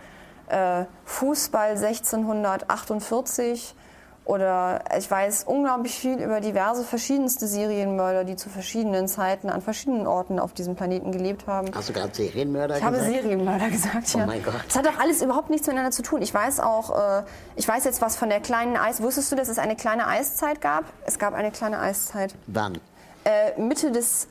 äh, 0.48 0.86
Fußball 1.04 1.72
1648 1.72 3.76
oder 4.24 4.86
ich 4.98 5.12
weiß 5.12 5.44
unglaublich 5.44 5.94
viel 5.94 6.18
über 6.20 6.40
diverse 6.40 6.86
verschiedenste 6.86 7.46
Serienmörder, 7.46 8.24
die 8.24 8.38
zu 8.38 8.48
verschiedenen 8.48 9.10
Zeiten 9.10 9.50
an 9.50 9.62
verschiedenen 9.62 10.08
Orten 10.08 10.40
auf 10.40 10.54
diesem 10.54 10.78
Planeten 10.78 11.12
gelebt 11.12 11.46
haben. 11.46 11.68
Hast 11.76 11.90
du 11.90 11.94
gerade 11.94 12.16
Serienmörder 12.16 12.78
ich 12.78 12.86
gesagt? 12.86 13.04
Ich 13.04 13.04
habe 13.04 13.14
Serienmörder 13.14 13.70
gesagt, 13.70 14.14
oh 14.16 14.20
ja. 14.20 14.24
Oh 14.24 14.28
mein 14.28 14.44
Gott. 14.44 14.64
Das 14.66 14.78
hat 14.78 14.86
doch 14.86 14.98
alles 14.98 15.22
überhaupt 15.22 15.50
nichts 15.50 15.68
miteinander 15.68 15.92
zu 15.92 16.04
tun. 16.04 16.22
Ich 16.22 16.34
weiß 16.34 16.62
auch, 16.62 17.20
äh, 17.20 17.24
ich 17.58 17.68
weiß 17.68 17.84
jetzt 17.84 18.02
was 18.02 18.16
von 18.16 18.30
der 18.30 18.40
kleinen 18.40 18.78
Eis. 18.78 19.02
Wusstest 19.02 19.30
du, 19.30 19.36
dass 19.36 19.50
es 19.50 19.60
eine 19.60 19.76
kleine 19.76 20.08
Eiszeit 20.08 20.62
gab? 20.62 20.86
Es 21.06 21.20
gab 21.20 21.34
eine 21.34 21.52
kleine 21.52 21.80
Eiszeit. 21.80 22.34
Wann? 22.48 22.80
Äh, 23.26 23.60
Mitte 23.60 23.92
des 23.92 24.30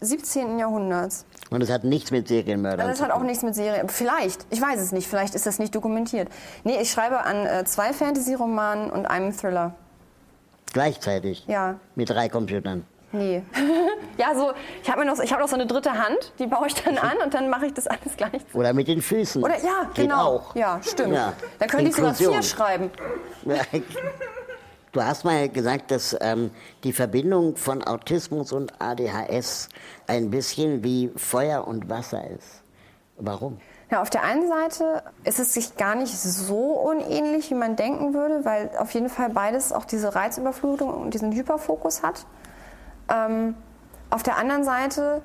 17. 0.00 0.58
Jahrhunderts. 0.58 1.24
Und 1.50 1.62
es 1.62 1.70
hat 1.70 1.84
nichts 1.84 2.10
mit 2.10 2.28
Serienmördern 2.28 2.80
also 2.80 2.92
zu 2.92 2.98
tun? 2.98 3.08
Das 3.08 3.14
hat 3.14 3.22
auch 3.22 3.26
nichts 3.26 3.42
mit 3.42 3.54
Serien... 3.54 3.88
Vielleicht, 3.88 4.46
ich 4.50 4.60
weiß 4.60 4.80
es 4.80 4.92
nicht, 4.92 5.08
vielleicht 5.08 5.34
ist 5.34 5.46
das 5.46 5.58
nicht 5.58 5.74
dokumentiert. 5.74 6.28
Nee, 6.64 6.80
ich 6.80 6.90
schreibe 6.90 7.24
an 7.24 7.46
äh, 7.46 7.64
zwei 7.64 7.92
Fantasy-Romanen 7.92 8.90
und 8.90 9.06
einem 9.06 9.36
Thriller. 9.36 9.74
Gleichzeitig? 10.72 11.44
Ja. 11.46 11.76
Mit 11.96 12.10
drei 12.10 12.28
Computern? 12.28 12.84
Nee. 13.12 13.42
ja, 14.18 14.34
so, 14.36 14.52
ich 14.82 14.90
habe 14.90 15.04
noch, 15.04 15.18
hab 15.18 15.40
noch 15.40 15.48
so 15.48 15.56
eine 15.56 15.66
dritte 15.66 15.92
Hand, 15.92 16.32
die 16.38 16.46
baue 16.46 16.68
ich 16.68 16.74
dann 16.74 16.96
an 16.96 17.16
und 17.24 17.34
dann 17.34 17.48
mache 17.48 17.66
ich 17.66 17.74
das 17.74 17.88
alles 17.88 18.16
gleich. 18.16 18.42
Oder 18.54 18.72
mit 18.72 18.86
den 18.86 19.02
Füßen. 19.02 19.42
Oder 19.42 19.58
ja, 19.58 19.84
Geht 19.94 20.04
genau. 20.04 20.36
auch. 20.36 20.54
Ja, 20.54 20.80
stimmt. 20.82 21.14
Ja. 21.14 21.32
Dann 21.58 21.68
könnte 21.68 21.88
ich 21.88 21.96
sogar 21.96 22.14
vier 22.14 22.42
schreiben. 22.42 22.90
Du 24.92 25.04
hast 25.04 25.24
mal 25.24 25.48
gesagt, 25.48 25.92
dass 25.92 26.16
ähm, 26.20 26.50
die 26.82 26.92
Verbindung 26.92 27.56
von 27.56 27.84
Autismus 27.84 28.52
und 28.52 28.72
ADHS 28.80 29.68
ein 30.08 30.30
bisschen 30.30 30.82
wie 30.82 31.12
Feuer 31.14 31.66
und 31.66 31.88
Wasser 31.88 32.28
ist. 32.28 32.62
Warum? 33.16 33.60
Ja, 33.90 34.02
auf 34.02 34.10
der 34.10 34.24
einen 34.24 34.48
Seite 34.48 35.04
ist 35.24 35.38
es 35.38 35.54
sich 35.54 35.76
gar 35.76 35.94
nicht 35.94 36.16
so 36.16 36.72
unähnlich, 36.72 37.50
wie 37.50 37.54
man 37.54 37.76
denken 37.76 38.14
würde, 38.14 38.44
weil 38.44 38.70
auf 38.78 38.92
jeden 38.92 39.08
Fall 39.08 39.30
beides 39.30 39.72
auch 39.72 39.84
diese 39.84 40.14
Reizüberflutung 40.14 40.88
und 40.88 41.14
diesen 41.14 41.32
Hyperfokus 41.32 42.02
hat. 42.02 42.26
Ähm, 43.08 43.54
auf 44.10 44.24
der 44.24 44.38
anderen 44.38 44.64
Seite 44.64 45.22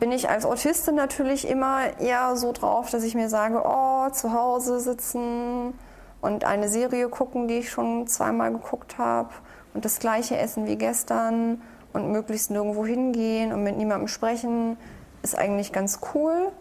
bin 0.00 0.10
ich 0.10 0.28
als 0.28 0.44
Autistin 0.44 0.96
natürlich 0.96 1.46
immer 1.48 1.98
eher 2.00 2.36
so 2.36 2.52
drauf, 2.52 2.90
dass 2.90 3.04
ich 3.04 3.14
mir 3.14 3.28
sage, 3.28 3.62
oh, 3.64 4.10
zu 4.10 4.32
Hause 4.32 4.80
sitzen 4.80 5.74
und 6.20 6.44
eine 6.44 6.68
Serie 6.68 7.08
gucken, 7.08 7.48
die 7.48 7.58
ich 7.58 7.70
schon 7.70 8.06
zweimal 8.06 8.52
geguckt 8.52 8.98
habe 8.98 9.30
und 9.74 9.84
das 9.84 9.98
gleiche 9.98 10.36
essen 10.36 10.66
wie 10.66 10.76
gestern 10.76 11.62
und 11.92 12.10
möglichst 12.10 12.50
nirgendwo 12.50 12.84
hingehen 12.84 13.52
und 13.52 13.62
mit 13.62 13.76
niemandem 13.76 14.08
sprechen, 14.08 14.76
ist 15.22 15.36
eigentlich 15.36 15.72
ganz 15.72 16.00
cool. 16.14 16.52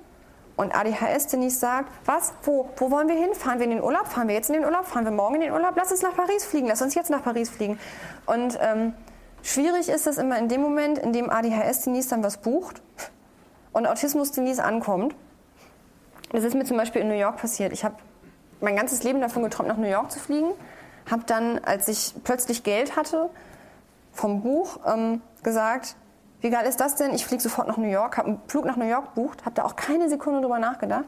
Und 0.55 0.75
ADHS 0.75 1.27
Denise 1.27 1.59
sagt, 1.59 1.91
was, 2.05 2.33
wo, 2.43 2.69
wo 2.77 2.89
wollen 2.89 3.07
wir 3.07 3.15
hin? 3.15 3.29
Fahren 3.33 3.59
wir 3.59 3.65
in 3.65 3.71
den 3.71 3.83
Urlaub? 3.83 4.07
Fahren 4.07 4.27
wir 4.27 4.33
jetzt 4.33 4.49
in 4.49 4.55
den 4.55 4.65
Urlaub? 4.65 4.85
Fahren 4.85 5.05
wir 5.05 5.11
morgen 5.11 5.35
in 5.35 5.41
den 5.41 5.51
Urlaub? 5.51 5.73
Lass 5.75 5.91
uns 5.91 6.01
nach 6.01 6.15
Paris 6.15 6.45
fliegen, 6.45 6.67
lass 6.67 6.81
uns 6.81 6.95
jetzt 6.95 7.11
nach 7.11 7.23
Paris 7.23 7.49
fliegen. 7.49 7.79
Und 8.25 8.57
ähm, 8.59 8.93
schwierig 9.43 9.87
ist 9.87 10.07
es 10.07 10.17
immer 10.17 10.39
in 10.39 10.49
dem 10.49 10.61
Moment, 10.61 10.97
in 10.97 11.13
dem 11.13 11.29
ADHS 11.29 11.83
Denise 11.83 12.09
dann 12.09 12.23
was 12.23 12.37
bucht 12.37 12.81
und 13.71 13.85
Autismus 13.85 14.31
Denise 14.31 14.63
ankommt. 14.63 15.15
Das 16.31 16.43
ist 16.43 16.55
mir 16.55 16.65
zum 16.65 16.77
Beispiel 16.77 17.01
in 17.03 17.07
New 17.07 17.13
York 17.13 17.37
passiert. 17.37 17.71
Ich 17.71 17.85
habe 17.85 17.95
mein 18.61 18.75
ganzes 18.75 19.03
Leben 19.03 19.21
davon 19.21 19.43
geträumt, 19.43 19.69
nach 19.69 19.77
New 19.77 19.87
York 19.87 20.11
zu 20.11 20.19
fliegen. 20.19 20.49
Habe 21.09 21.23
dann, 21.25 21.59
als 21.63 21.87
ich 21.87 22.13
plötzlich 22.23 22.63
Geld 22.63 22.95
hatte 22.95 23.29
vom 24.11 24.41
Buch, 24.41 24.79
ähm, 24.85 25.21
gesagt, 25.43 25.95
wie 26.41 26.49
geil 26.49 26.67
ist 26.67 26.79
das 26.79 26.95
denn? 26.95 27.13
Ich 27.13 27.25
fliege 27.25 27.41
sofort 27.41 27.67
nach 27.67 27.77
New 27.77 27.89
York, 27.89 28.17
habe 28.17 28.29
einen 28.29 28.41
Flug 28.47 28.65
nach 28.65 28.75
New 28.75 28.85
York 28.85 29.15
gebucht, 29.15 29.45
habe 29.45 29.55
da 29.55 29.63
auch 29.63 29.75
keine 29.75 30.09
Sekunde 30.09 30.41
drüber 30.41 30.59
nachgedacht. 30.59 31.05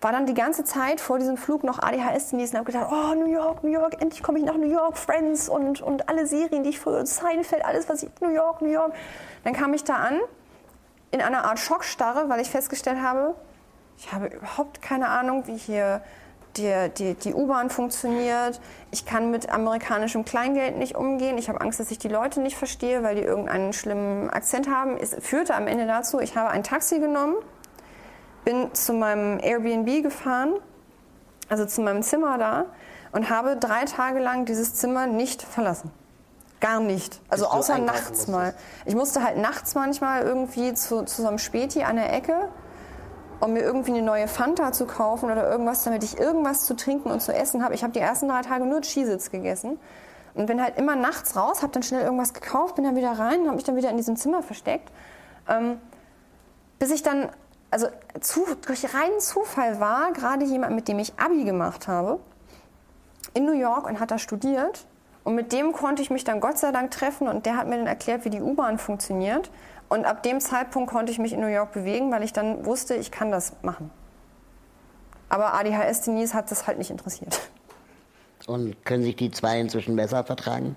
War 0.00 0.12
dann 0.12 0.26
die 0.26 0.34
ganze 0.34 0.64
Zeit 0.64 1.00
vor 1.00 1.18
diesem 1.18 1.36
Flug 1.36 1.64
noch 1.64 1.80
ADHS 1.82 2.30
genießen 2.30 2.54
und 2.54 2.58
habe 2.60 2.72
gedacht, 2.72 2.88
oh, 2.92 3.14
New 3.14 3.26
York, 3.32 3.64
New 3.64 3.70
York, 3.70 4.00
endlich 4.00 4.22
komme 4.22 4.38
ich 4.38 4.44
nach 4.44 4.54
New 4.54 4.70
York, 4.70 4.96
Friends 4.96 5.48
und, 5.48 5.80
und 5.80 6.08
alle 6.08 6.26
Serien, 6.26 6.62
die 6.62 6.70
ich 6.70 6.78
früher, 6.78 7.04
Seinfeld, 7.04 7.64
alles, 7.64 7.88
was 7.88 8.04
ich, 8.04 8.10
New 8.20 8.30
York, 8.30 8.62
New 8.62 8.70
York. 8.70 8.92
Dann 9.44 9.54
kam 9.54 9.74
ich 9.74 9.82
da 9.82 9.96
an, 9.96 10.20
in 11.10 11.20
einer 11.20 11.44
Art 11.44 11.58
Schockstarre, 11.58 12.28
weil 12.28 12.40
ich 12.40 12.50
festgestellt 12.50 13.02
habe, 13.02 13.34
ich 13.96 14.12
habe 14.12 14.26
überhaupt 14.26 14.82
keine 14.82 15.08
Ahnung, 15.08 15.46
wie 15.46 15.56
hier 15.56 16.02
die, 16.58 16.90
die, 16.96 17.14
die 17.14 17.34
U-Bahn 17.34 17.70
funktioniert. 17.70 18.60
Ich 18.90 19.06
kann 19.06 19.30
mit 19.30 19.50
amerikanischem 19.50 20.24
Kleingeld 20.24 20.76
nicht 20.76 20.96
umgehen. 20.96 21.38
Ich 21.38 21.48
habe 21.48 21.60
Angst, 21.60 21.80
dass 21.80 21.90
ich 21.90 21.98
die 21.98 22.08
Leute 22.08 22.40
nicht 22.40 22.56
verstehe, 22.56 23.02
weil 23.02 23.16
die 23.16 23.22
irgendeinen 23.22 23.72
schlimmen 23.72 24.30
Akzent 24.30 24.68
haben. 24.68 24.96
Es 24.96 25.16
führte 25.20 25.54
am 25.54 25.66
Ende 25.66 25.86
dazu, 25.86 26.20
ich 26.20 26.36
habe 26.36 26.50
ein 26.50 26.62
Taxi 26.62 26.98
genommen, 26.98 27.36
bin 28.44 28.74
zu 28.74 28.92
meinem 28.92 29.38
Airbnb 29.40 30.02
gefahren, 30.02 30.54
also 31.48 31.64
zu 31.64 31.80
meinem 31.80 32.02
Zimmer 32.02 32.38
da, 32.38 32.66
und 33.12 33.30
habe 33.30 33.56
drei 33.56 33.84
Tage 33.84 34.18
lang 34.18 34.44
dieses 34.44 34.74
Zimmer 34.74 35.06
nicht 35.06 35.42
verlassen. 35.42 35.90
Gar 36.60 36.80
nicht. 36.80 37.20
Also 37.28 37.46
außer 37.46 37.78
nachts 37.78 38.26
mal. 38.26 38.52
Ich 38.84 38.94
musste 38.96 39.22
halt 39.22 39.38
nachts 39.38 39.74
manchmal 39.74 40.22
irgendwie 40.22 40.74
zu, 40.74 41.04
zu 41.04 41.22
so 41.22 41.28
einem 41.28 41.38
Späti 41.38 41.84
an 41.84 41.96
der 41.96 42.12
Ecke 42.12 42.48
um 43.40 43.52
mir 43.52 43.60
irgendwie 43.60 43.92
eine 43.92 44.02
neue 44.02 44.28
Fanta 44.28 44.72
zu 44.72 44.86
kaufen 44.86 45.30
oder 45.30 45.48
irgendwas, 45.48 45.84
damit 45.84 46.02
ich 46.02 46.18
irgendwas 46.18 46.64
zu 46.66 46.74
trinken 46.74 47.10
und 47.10 47.20
zu 47.20 47.32
essen 47.32 47.62
habe. 47.62 47.74
Ich 47.74 47.82
habe 47.82 47.92
die 47.92 48.00
ersten 48.00 48.28
drei 48.28 48.42
Tage 48.42 48.64
nur 48.64 48.80
Cheez-Its 48.80 49.30
gegessen 49.30 49.78
und 50.34 50.46
bin 50.46 50.62
halt 50.62 50.76
immer 50.76 50.96
nachts 50.96 51.36
raus, 51.36 51.62
habe 51.62 51.72
dann 51.72 51.82
schnell 51.82 52.02
irgendwas 52.02 52.34
gekauft, 52.34 52.76
bin 52.76 52.84
dann 52.84 52.96
wieder 52.96 53.12
rein, 53.12 53.46
habe 53.46 53.54
mich 53.54 53.64
dann 53.64 53.76
wieder 53.76 53.90
in 53.90 53.96
diesem 53.96 54.16
Zimmer 54.16 54.42
versteckt, 54.42 54.90
ähm, 55.48 55.78
bis 56.78 56.90
ich 56.90 57.02
dann, 57.02 57.28
also 57.70 57.88
zu, 58.20 58.44
durch 58.66 58.94
reinen 58.94 59.20
Zufall 59.20 59.80
war, 59.80 60.12
gerade 60.12 60.44
jemand, 60.44 60.74
mit 60.74 60.88
dem 60.88 60.98
ich 60.98 61.18
Abi 61.18 61.44
gemacht 61.44 61.88
habe, 61.88 62.20
in 63.34 63.44
New 63.44 63.52
York 63.52 63.86
und 63.86 64.00
hat 64.00 64.10
da 64.10 64.18
studiert. 64.18 64.86
Und 65.24 65.34
mit 65.34 65.52
dem 65.52 65.72
konnte 65.72 66.00
ich 66.00 66.10
mich 66.10 66.24
dann 66.24 66.40
Gott 66.40 66.56
sei 66.56 66.72
Dank 66.72 66.90
treffen 66.90 67.28
und 67.28 67.44
der 67.44 67.56
hat 67.56 67.68
mir 67.68 67.76
dann 67.76 67.86
erklärt, 67.86 68.24
wie 68.24 68.30
die 68.30 68.40
U-Bahn 68.40 68.78
funktioniert. 68.78 69.50
Und 69.88 70.04
ab 70.04 70.22
dem 70.22 70.40
Zeitpunkt 70.40 70.90
konnte 70.90 71.12
ich 71.12 71.18
mich 71.18 71.32
in 71.32 71.40
New 71.40 71.46
York 71.46 71.72
bewegen, 71.72 72.12
weil 72.12 72.22
ich 72.22 72.32
dann 72.32 72.66
wusste, 72.66 72.94
ich 72.94 73.10
kann 73.10 73.30
das 73.30 73.54
machen. 73.62 73.90
Aber 75.28 75.54
ADHS 75.54 76.02
Denise 76.02 76.34
hat 76.34 76.50
das 76.50 76.66
halt 76.66 76.78
nicht 76.78 76.90
interessiert. 76.90 77.40
Und 78.46 78.84
können 78.84 79.02
sich 79.02 79.16
die 79.16 79.30
zwei 79.30 79.60
inzwischen 79.60 79.96
besser 79.96 80.24
vertragen? 80.24 80.76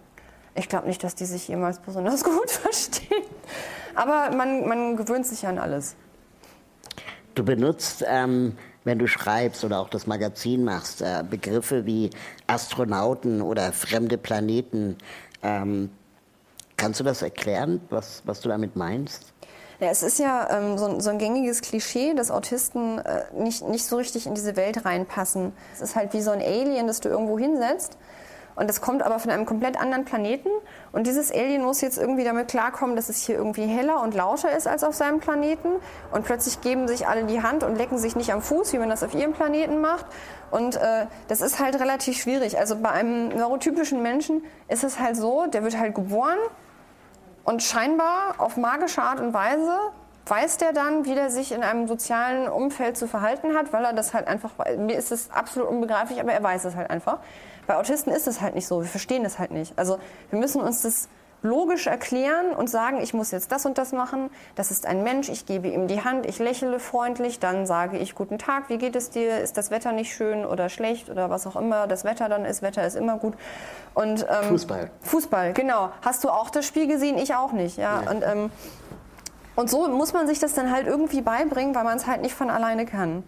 Ich 0.55 0.67
glaube 0.67 0.87
nicht, 0.87 1.03
dass 1.03 1.15
die 1.15 1.25
sich 1.25 1.47
jemals 1.47 1.79
besonders 1.79 2.23
gut 2.25 2.51
verstehen. 2.51 3.23
Aber 3.95 4.35
man, 4.35 4.67
man 4.67 4.97
gewöhnt 4.97 5.25
sich 5.25 5.45
an 5.45 5.57
alles. 5.57 5.95
Du 7.35 7.45
benutzt, 7.45 8.03
ähm, 8.07 8.57
wenn 8.83 8.99
du 8.99 9.07
schreibst 9.07 9.63
oder 9.63 9.79
auch 9.79 9.89
das 9.89 10.07
Magazin 10.07 10.63
machst, 10.63 11.01
äh, 11.01 11.23
Begriffe 11.29 11.85
wie 11.85 12.09
Astronauten 12.47 13.41
oder 13.41 13.71
fremde 13.71 14.17
Planeten. 14.17 14.97
Ähm, 15.43 15.91
kannst 16.81 16.99
du 16.99 17.03
das 17.03 17.21
erklären, 17.21 17.79
was, 17.89 18.23
was 18.25 18.41
du 18.41 18.49
damit 18.49 18.75
meinst? 18.75 19.33
Ja, 19.79 19.87
es 19.89 20.03
ist 20.03 20.19
ja 20.19 20.47
ähm, 20.49 20.77
so, 20.77 20.99
so 20.99 21.09
ein 21.11 21.19
gängiges 21.19 21.61
Klischee, 21.61 22.13
dass 22.13 22.31
Autisten 22.31 22.99
äh, 22.99 23.23
nicht, 23.33 23.67
nicht 23.67 23.85
so 23.85 23.97
richtig 23.97 24.25
in 24.25 24.33
diese 24.33 24.55
Welt 24.55 24.83
reinpassen. 24.83 25.53
Es 25.73 25.81
ist 25.81 25.95
halt 25.95 26.13
wie 26.13 26.21
so 26.21 26.31
ein 26.31 26.41
Alien, 26.41 26.87
das 26.87 26.99
du 26.99 27.09
irgendwo 27.09 27.37
hinsetzt. 27.37 27.97
Und 28.55 28.69
das 28.69 28.81
kommt 28.81 29.01
aber 29.01 29.17
von 29.17 29.31
einem 29.31 29.45
komplett 29.45 29.79
anderen 29.79 30.05
Planeten. 30.05 30.49
Und 30.91 31.07
dieses 31.07 31.31
Alien 31.31 31.63
muss 31.63 31.81
jetzt 31.81 31.97
irgendwie 31.97 32.23
damit 32.23 32.47
klarkommen, 32.47 32.95
dass 32.95 33.09
es 33.09 33.25
hier 33.25 33.35
irgendwie 33.35 33.65
heller 33.65 34.01
und 34.01 34.13
lauter 34.13 34.55
ist 34.55 34.67
als 34.67 34.83
auf 34.83 34.93
seinem 34.93 35.19
Planeten. 35.19 35.69
Und 36.11 36.25
plötzlich 36.25 36.61
geben 36.61 36.87
sich 36.87 37.07
alle 37.07 37.23
die 37.23 37.41
Hand 37.41 37.63
und 37.63 37.75
lecken 37.75 37.97
sich 37.97 38.15
nicht 38.15 38.33
am 38.33 38.41
Fuß, 38.41 38.73
wie 38.73 38.77
man 38.77 38.89
das 38.89 39.03
auf 39.03 39.15
ihrem 39.15 39.33
Planeten 39.33 39.81
macht. 39.81 40.05
Und 40.51 40.75
äh, 40.75 41.05
das 41.27 41.41
ist 41.41 41.59
halt 41.59 41.79
relativ 41.79 42.21
schwierig. 42.21 42.59
Also 42.59 42.75
bei 42.75 42.89
einem 42.89 43.29
neurotypischen 43.29 44.01
Menschen 44.01 44.43
ist 44.67 44.83
es 44.83 44.99
halt 44.99 45.15
so, 45.15 45.45
der 45.47 45.63
wird 45.63 45.77
halt 45.77 45.95
geboren 45.95 46.37
und 47.43 47.63
scheinbar 47.63 48.35
auf 48.37 48.57
magische 48.57 49.01
Art 49.01 49.19
und 49.19 49.33
Weise 49.33 49.77
weiß 50.27 50.57
der 50.57 50.71
dann, 50.71 51.05
wie 51.05 51.15
der 51.15 51.29
sich 51.29 51.51
in 51.51 51.63
einem 51.63 51.87
sozialen 51.87 52.47
Umfeld 52.47 52.95
zu 52.95 53.07
verhalten 53.07 53.55
hat, 53.55 53.73
weil 53.73 53.83
er 53.83 53.93
das 53.93 54.13
halt 54.13 54.27
einfach, 54.27 54.51
mir 54.77 54.95
ist 54.95 55.11
es 55.11 55.31
absolut 55.31 55.67
unbegreiflich, 55.67 56.19
aber 56.19 56.31
er 56.31 56.43
weiß 56.43 56.65
es 56.65 56.75
halt 56.75 56.89
einfach. 56.89 57.17
Bei 57.67 57.75
Autisten 57.75 58.11
ist 58.11 58.27
es 58.27 58.41
halt 58.41 58.55
nicht 58.55 58.67
so, 58.67 58.81
wir 58.81 58.87
verstehen 58.87 59.25
es 59.25 59.39
halt 59.39 59.51
nicht. 59.51 59.77
Also 59.77 59.99
wir 60.29 60.39
müssen 60.39 60.61
uns 60.61 60.83
das 60.83 61.09
logisch 61.43 61.87
erklären 61.87 62.53
und 62.55 62.69
sagen, 62.69 63.01
ich 63.01 63.13
muss 63.13 63.31
jetzt 63.31 63.51
das 63.51 63.65
und 63.65 63.77
das 63.77 63.93
machen, 63.93 64.29
das 64.55 64.69
ist 64.69 64.85
ein 64.85 65.03
Mensch, 65.03 65.29
ich 65.29 65.45
gebe 65.45 65.67
ihm 65.67 65.87
die 65.87 66.03
Hand, 66.03 66.25
ich 66.25 66.39
lächle 66.39 66.79
freundlich, 66.79 67.39
dann 67.39 67.65
sage 67.65 67.97
ich 67.97 68.13
guten 68.13 68.37
Tag, 68.37 68.69
wie 68.69 68.77
geht 68.77 68.95
es 68.95 69.09
dir, 69.09 69.39
ist 69.39 69.57
das 69.57 69.71
Wetter 69.71 69.91
nicht 69.91 70.13
schön 70.13 70.45
oder 70.45 70.69
schlecht 70.69 71.09
oder 71.09 71.29
was 71.29 71.47
auch 71.47 71.55
immer 71.55 71.87
das 71.87 72.03
Wetter 72.03 72.29
dann 72.29 72.45
ist, 72.45 72.61
Wetter 72.61 72.85
ist 72.85 72.95
immer 72.95 73.17
gut. 73.17 73.33
Und, 73.93 74.25
ähm, 74.29 74.49
Fußball. 74.49 74.91
Fußball, 75.01 75.53
genau. 75.53 75.89
Hast 76.01 76.23
du 76.23 76.29
auch 76.29 76.49
das 76.49 76.65
Spiel 76.65 76.87
gesehen? 76.87 77.17
Ich 77.17 77.33
auch 77.33 77.51
nicht. 77.51 77.77
Ja. 77.77 77.99
Und, 78.09 78.23
ähm, 78.23 78.51
und 79.55 79.69
so 79.69 79.87
muss 79.87 80.13
man 80.13 80.27
sich 80.27 80.39
das 80.39 80.53
dann 80.53 80.71
halt 80.71 80.87
irgendwie 80.87 81.21
beibringen, 81.21 81.75
weil 81.75 81.83
man 81.83 81.97
es 81.97 82.07
halt 82.07 82.21
nicht 82.21 82.35
von 82.35 82.49
alleine 82.49 82.85
kann. 82.85 83.23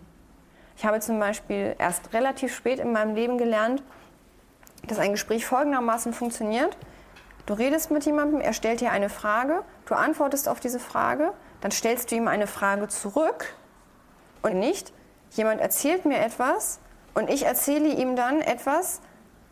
Ich 0.78 0.86
habe 0.86 1.00
zum 1.00 1.20
Beispiel 1.20 1.76
erst 1.78 2.14
relativ 2.14 2.56
spät 2.56 2.80
in 2.80 2.92
meinem 2.92 3.16
Leben 3.16 3.38
gelernt, 3.38 3.84
dass 4.88 5.00
ein 5.00 5.12
Gespräch 5.12 5.46
folgendermaßen 5.46 6.14
funktioniert. 6.14 6.78
Du 7.46 7.54
redest 7.54 7.92
mit 7.92 8.06
jemandem, 8.06 8.40
er 8.40 8.54
stellt 8.54 8.80
dir 8.80 8.92
eine 8.92 9.10
Frage, 9.10 9.64
du 9.86 9.96
antwortest 9.96 10.48
auf 10.48 10.60
diese 10.60 10.80
Frage, 10.80 11.34
dann 11.62 11.72
stellst 11.72 12.12
du 12.12 12.16
ihm 12.16 12.28
eine 12.28 12.48
Frage 12.48 12.88
zurück 12.88 13.54
und 14.42 14.58
nicht, 14.60 14.94
jemand 15.32 15.60
erzählt 15.60 16.06
mir 16.06 16.20
etwas 16.20 16.80
und 17.14 17.30
ich 17.30 17.46
erzähle 17.46 17.90
ihm 17.90 18.16
dann 18.16 18.42
etwas, 18.42 19.02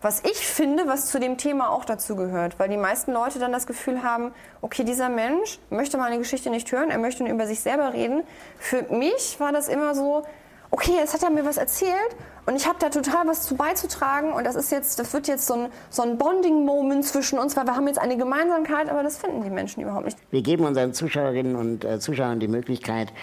was 0.01 0.23
ich 0.23 0.47
finde, 0.47 0.88
was 0.88 1.08
zu 1.08 1.19
dem 1.19 1.38
Thema 1.38 1.69
auch 1.69 1.86
dazu 1.86 2.15
gehört. 2.15 2.58
Weil 2.60 2.69
die 2.69 2.77
meisten 2.77 3.12
Leute 3.12 3.39
dann 3.39 3.51
das 3.51 3.67
Gefühl 3.67 4.04
haben, 4.04 4.34
okay, 4.62 4.84
dieser 4.84 5.10
Mensch 5.10 5.60
möchte 5.69 5.97
meine 5.97 6.17
Geschichte 6.17 6.49
nicht 6.49 6.71
hören, 6.71 6.89
er 6.89 6.97
möchte 6.97 7.23
nur 7.23 7.32
über 7.32 7.45
sich 7.45 7.60
selber 7.60 7.93
reden. 7.93 8.23
Für 8.58 8.82
mich 8.84 9.39
war 9.39 9.51
das 9.51 9.67
immer 9.67 9.93
so, 9.93 10.23
okay, 10.71 10.93
jetzt 10.95 11.13
hat 11.13 11.23
er 11.23 11.29
mir 11.29 11.45
was 11.45 11.57
erzählt 11.57 12.15
und 12.45 12.55
ich 12.55 12.65
habe 12.65 12.77
da 12.79 12.89
total 12.89 13.27
was 13.27 13.43
zu 13.43 13.55
beizutragen 13.55 14.34
und 14.34 14.45
das 14.45 14.55
ist 14.55 14.71
jetzt, 14.71 14.97
das 14.99 15.13
wird 15.13 15.27
jetzt 15.27 15.45
so 15.45 15.53
ein, 15.53 15.69
so 15.89 16.01
ein 16.01 16.17
Bonding-Moment 16.17 17.05
zwischen 17.05 17.38
uns, 17.38 17.55
weil 17.55 17.65
wir 17.65 17.75
haben 17.75 17.88
jetzt 17.88 17.99
eine 17.99 18.17
Gemeinsamkeit, 18.17 18.89
aber 18.89 19.03
das 19.03 19.17
finden 19.17 19.43
die 19.43 19.49
Menschen 19.49 19.84
überhaupt 19.84 20.05
nicht. 20.05 20.17
Wir 20.31 20.41
geben 20.41 20.65
unseren 20.65 20.93
Zuschauerinnen 20.93 21.55
und 21.55 21.86
äh, 21.86 21.99
Zuschauern 21.99 22.39
die 22.39 22.47
Möglichkeit, 22.47 23.13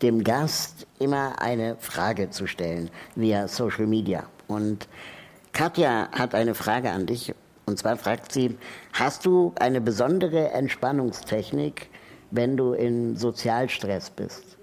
dem 0.00 0.24
Gast 0.24 0.86
immer 0.98 1.40
eine 1.40 1.76
Frage 1.76 2.30
zu 2.30 2.46
stellen 2.46 2.90
via 3.14 3.46
Social 3.46 3.86
Media. 3.86 4.24
Und 4.48 4.88
Katja 5.52 6.08
hat 6.10 6.34
eine 6.34 6.54
Frage 6.54 6.90
an 6.90 7.06
dich 7.06 7.32
Und 7.66 7.78
zwar 7.78 7.96
fragt 7.96 8.32
sie, 8.32 8.58
hast 8.92 9.24
du 9.24 9.52
eine 9.58 9.80
besondere 9.80 10.50
Entspannungstechnik, 10.50 11.88
wenn 12.30 12.56
du 12.56 12.72
in 12.72 13.16
Sozialstress 13.16 14.10
bist? 14.10 14.58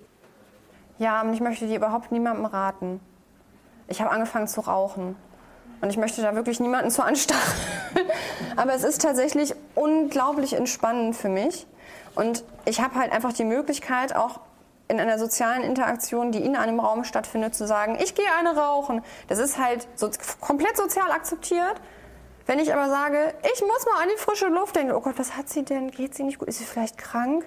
Ja, 0.99 1.21
und 1.21 1.33
ich 1.33 1.39
möchte 1.39 1.65
die 1.65 1.75
überhaupt 1.75 2.11
niemandem 2.11 2.45
raten. 2.45 2.99
Ich 3.87 4.01
habe 4.01 4.11
angefangen 4.11 4.47
zu 4.47 4.61
rauchen. 4.61 5.15
Und 5.81 5.89
ich 5.89 5.97
möchte 5.97 6.21
da 6.21 6.35
wirklich 6.35 6.59
niemanden 6.59 6.91
zu 6.91 7.03
anstacheln. 7.03 7.55
Aber 8.57 8.73
es 8.73 8.83
ist 8.83 9.01
tatsächlich 9.01 9.55
unglaublich 9.75 10.53
entspannend 10.53 11.15
für 11.15 11.29
mich. 11.29 11.65
Und 12.15 12.43
ich 12.65 12.81
habe 12.81 12.95
halt 12.95 13.13
einfach 13.13 13.31
die 13.31 13.45
Möglichkeit, 13.45 14.13
auch 14.13 14.41
in 14.89 14.99
einer 14.99 15.17
sozialen 15.17 15.63
Interaktion, 15.63 16.33
die 16.33 16.43
in 16.43 16.57
einem 16.57 16.81
Raum 16.81 17.05
stattfindet, 17.05 17.55
zu 17.55 17.65
sagen, 17.65 17.97
ich 18.01 18.13
gehe 18.13 18.25
eine 18.37 18.57
rauchen. 18.57 19.01
Das 19.27 19.39
ist 19.39 19.57
halt 19.57 19.87
so 19.95 20.09
komplett 20.41 20.75
sozial 20.75 21.11
akzeptiert. 21.11 21.75
Wenn 22.45 22.59
ich 22.59 22.73
aber 22.73 22.89
sage, 22.89 23.33
ich 23.53 23.61
muss 23.61 23.85
mal 23.85 24.01
an 24.01 24.09
die 24.13 24.19
frische 24.19 24.47
Luft 24.47 24.75
denken, 24.75 24.93
oh 24.93 24.99
Gott, 24.99 25.17
was 25.17 25.37
hat 25.37 25.47
sie 25.47 25.63
denn? 25.63 25.91
Geht 25.91 26.15
sie 26.15 26.23
nicht 26.23 26.39
gut? 26.39 26.49
Ist 26.49 26.57
sie 26.57 26.65
vielleicht 26.65 26.97
krank? 26.97 27.45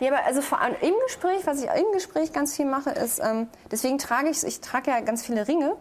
Ja, 0.00 0.12
aber 0.12 0.24
also 0.26 0.40
vor 0.42 0.60
allem 0.60 0.74
im 0.80 0.94
Gespräch, 1.06 1.46
was 1.46 1.62
ich 1.62 1.68
im 1.70 1.92
Gespräch 1.92 2.32
ganz 2.32 2.54
viel 2.54 2.66
mache, 2.66 2.90
ist, 2.90 3.18
ähm, 3.20 3.48
deswegen 3.70 3.98
trage 3.98 4.28
ich, 4.28 4.44
ich 4.44 4.60
trage 4.60 4.90
ja 4.90 5.00
ganz 5.00 5.24
viele 5.24 5.46
Ringe. 5.48 5.74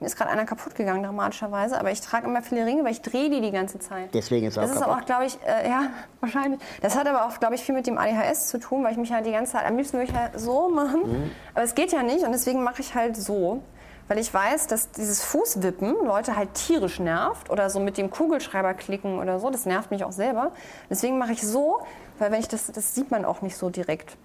Mir 0.00 0.06
ist 0.06 0.16
gerade 0.16 0.30
einer 0.30 0.44
kaputt 0.44 0.74
gegangen, 0.74 1.04
dramatischerweise, 1.04 1.78
aber 1.78 1.92
ich 1.92 2.00
trage 2.00 2.26
immer 2.26 2.42
viele 2.42 2.66
Ringe, 2.66 2.82
weil 2.84 2.90
ich 2.90 3.02
drehe 3.02 3.30
die 3.30 3.40
die 3.40 3.52
ganze 3.52 3.78
Zeit. 3.78 4.12
Deswegen 4.12 4.48
ist 4.48 4.58
auch 4.58 4.62
Das 4.62 4.72
ist 4.72 4.82
aber 4.82 4.96
auch, 4.96 5.04
glaube 5.06 5.26
ich, 5.26 5.38
äh, 5.46 5.68
ja, 5.68 5.90
wahrscheinlich. 6.20 6.60
Das 6.80 6.96
hat 6.96 7.06
aber 7.06 7.24
auch, 7.26 7.38
glaube 7.38 7.54
ich, 7.54 7.62
viel 7.62 7.74
mit 7.74 7.86
dem 7.86 7.98
ADHS 7.98 8.48
zu 8.48 8.58
tun, 8.58 8.82
weil 8.82 8.92
ich 8.92 8.98
mich 8.98 9.12
halt 9.12 9.26
die 9.26 9.30
ganze 9.30 9.52
Zeit, 9.52 9.64
am 9.64 9.76
liebsten 9.76 9.98
würde 9.98 10.10
ich 10.10 10.18
halt 10.18 10.38
so 10.40 10.68
machen, 10.70 11.02
Mhm. 11.02 11.30
aber 11.54 11.62
es 11.64 11.74
geht 11.76 11.92
ja 11.92 12.02
nicht 12.02 12.24
und 12.24 12.32
deswegen 12.32 12.62
mache 12.64 12.80
ich 12.82 12.94
halt 12.96 13.16
so. 13.16 13.62
Weil 14.08 14.18
ich 14.18 14.32
weiß, 14.32 14.66
dass 14.66 14.90
dieses 14.90 15.22
Fußwippen 15.22 15.94
Leute 16.04 16.36
halt 16.36 16.54
tierisch 16.54 16.98
nervt 16.98 17.50
oder 17.50 17.70
so 17.70 17.80
mit 17.80 17.98
dem 17.98 18.10
Kugelschreiber 18.10 18.74
klicken 18.74 19.18
oder 19.18 19.40
so, 19.40 19.50
das 19.50 19.64
nervt 19.64 19.90
mich 19.90 20.04
auch 20.04 20.12
selber. 20.12 20.52
Deswegen 20.90 21.18
mache 21.18 21.32
ich 21.32 21.42
so, 21.42 21.80
weil 22.18 22.30
wenn 22.32 22.40
ich 22.40 22.48
das, 22.48 22.66
das 22.66 22.94
sieht 22.94 23.10
man 23.10 23.24
auch 23.24 23.42
nicht 23.42 23.56
so 23.56 23.70
direkt. 23.70 24.16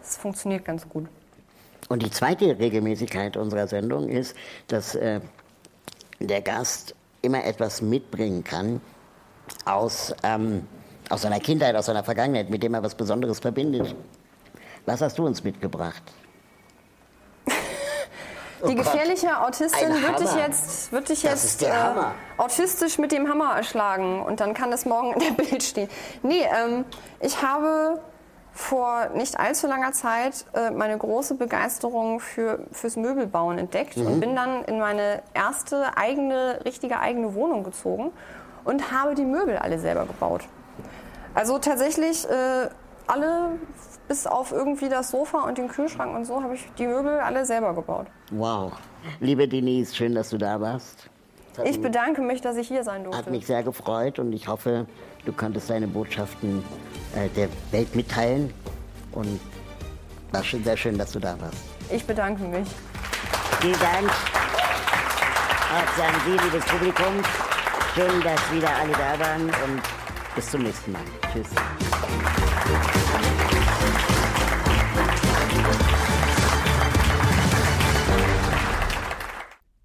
Das 0.00 0.16
funktioniert 0.16 0.64
ganz 0.64 0.88
gut. 0.88 1.06
Und 1.88 2.02
die 2.02 2.10
zweite 2.10 2.58
Regelmäßigkeit 2.58 3.36
unserer 3.36 3.68
Sendung 3.68 4.08
ist, 4.08 4.34
dass 4.66 4.94
äh, 4.94 5.20
der 6.18 6.42
Gast 6.42 6.94
immer 7.22 7.44
etwas 7.44 7.82
mitbringen 7.82 8.42
kann 8.42 8.80
aus, 9.64 10.14
ähm, 10.22 10.66
aus 11.08 11.22
seiner 11.22 11.40
Kindheit, 11.40 11.76
aus 11.76 11.86
seiner 11.86 12.04
Vergangenheit, 12.04 12.50
mit 12.50 12.62
dem 12.62 12.74
er 12.74 12.82
was 12.82 12.94
Besonderes 12.94 13.38
verbindet. 13.38 13.94
Was 14.86 15.00
hast 15.00 15.18
du 15.18 15.26
uns 15.26 15.44
mitgebracht? 15.44 16.02
Die 18.68 18.74
Gott. 18.74 18.84
gefährliche 18.84 19.40
Autistin 19.40 19.92
Ein 19.92 20.02
wird 20.02 20.20
dich 20.20 20.34
jetzt, 20.34 20.92
wird 20.92 21.08
dich 21.08 21.22
jetzt 21.22 21.66
Hammer. 21.68 22.14
autistisch 22.36 22.98
mit 22.98 23.12
dem 23.12 23.28
Hammer 23.28 23.54
erschlagen 23.56 24.22
und 24.22 24.40
dann 24.40 24.54
kann 24.54 24.70
das 24.70 24.84
morgen 24.86 25.12
in 25.14 25.20
der 25.20 25.30
Bild 25.44 25.62
stehen. 25.62 25.88
Nee, 26.22 26.42
ähm, 26.56 26.84
ich 27.20 27.42
habe 27.42 28.00
vor 28.52 29.10
nicht 29.14 29.38
allzu 29.38 29.66
langer 29.66 29.92
Zeit 29.92 30.46
äh, 30.54 30.70
meine 30.70 30.96
große 30.96 31.34
Begeisterung 31.34 32.20
für, 32.20 32.60
fürs 32.72 32.96
Möbelbauen 32.96 33.58
entdeckt 33.58 33.96
Mhm. 33.98 34.06
und 34.06 34.20
bin 34.20 34.34
dann 34.34 34.64
in 34.64 34.78
meine 34.78 35.22
erste 35.34 35.96
eigene, 35.96 36.60
richtige 36.64 36.98
eigene 36.98 37.34
Wohnung 37.34 37.64
gezogen 37.64 38.12
und 38.64 38.90
habe 38.92 39.14
die 39.14 39.26
Möbel 39.26 39.58
alle 39.58 39.78
selber 39.78 40.06
gebaut. 40.06 40.42
Also 41.34 41.58
tatsächlich 41.58 42.26
äh, 42.30 42.68
alle, 43.08 43.58
bis 44.08 44.26
auf 44.26 44.52
irgendwie 44.52 44.88
das 44.88 45.10
Sofa 45.10 45.42
und 45.42 45.58
den 45.58 45.68
Kühlschrank 45.68 46.14
und 46.14 46.24
so, 46.24 46.42
habe 46.42 46.54
ich 46.54 46.64
die 46.78 46.86
Möbel 46.86 47.18
alle 47.20 47.44
selber 47.44 47.74
gebaut. 47.74 48.06
Wow. 48.30 48.72
Liebe 49.20 49.46
Denise, 49.48 49.94
schön, 49.94 50.14
dass 50.14 50.30
du 50.30 50.38
da 50.38 50.60
warst. 50.60 51.08
Hat 51.56 51.66
Ich 51.66 51.80
bedanke 51.80 52.20
mich, 52.20 52.40
dass 52.40 52.56
ich 52.56 52.68
hier 52.68 52.84
sein 52.84 53.04
Hat 53.06 53.12
durfte. 53.12 53.30
mich 53.30 53.46
sehr 53.46 53.62
gefreut 53.62 54.18
und 54.18 54.32
ich 54.32 54.48
hoffe, 54.48 54.86
du 55.24 55.32
konntest 55.32 55.70
deine 55.70 55.86
Botschaften 55.88 56.62
äh, 57.14 57.28
der 57.30 57.48
Welt 57.70 57.94
mitteilen. 57.94 58.52
Und 59.12 59.40
war 60.32 60.44
schon 60.44 60.62
sehr 60.62 60.76
schön, 60.76 60.98
dass 60.98 61.12
du 61.12 61.18
da 61.18 61.40
warst. 61.40 61.56
Ich 61.90 62.04
bedanke 62.04 62.42
mich. 62.42 62.68
Vielen 63.60 63.78
Dank 63.80 64.10
auch 65.72 66.02
an 66.02 66.14
Sie, 66.24 66.32
liebes 66.44 66.64
Publikum. 66.66 67.22
Schön, 67.94 68.22
dass 68.22 68.52
wieder 68.52 68.68
alle 68.76 68.92
da 68.92 69.18
waren 69.24 69.44
und 69.46 69.82
bis 70.34 70.50
zum 70.50 70.62
nächsten 70.62 70.92
Mal. 70.92 71.02
Tschüss. 71.32 71.85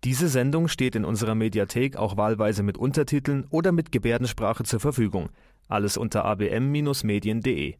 Diese 0.03 0.27
Sendung 0.27 0.67
steht 0.67 0.95
in 0.95 1.05
unserer 1.05 1.35
Mediathek 1.35 1.95
auch 1.95 2.17
wahlweise 2.17 2.63
mit 2.63 2.77
Untertiteln 2.77 3.45
oder 3.49 3.71
mit 3.71 3.91
Gebärdensprache 3.91 4.63
zur 4.63 4.79
Verfügung. 4.79 5.29
Alles 5.67 5.95
unter 5.95 6.25
abm-medien.de. 6.25 7.75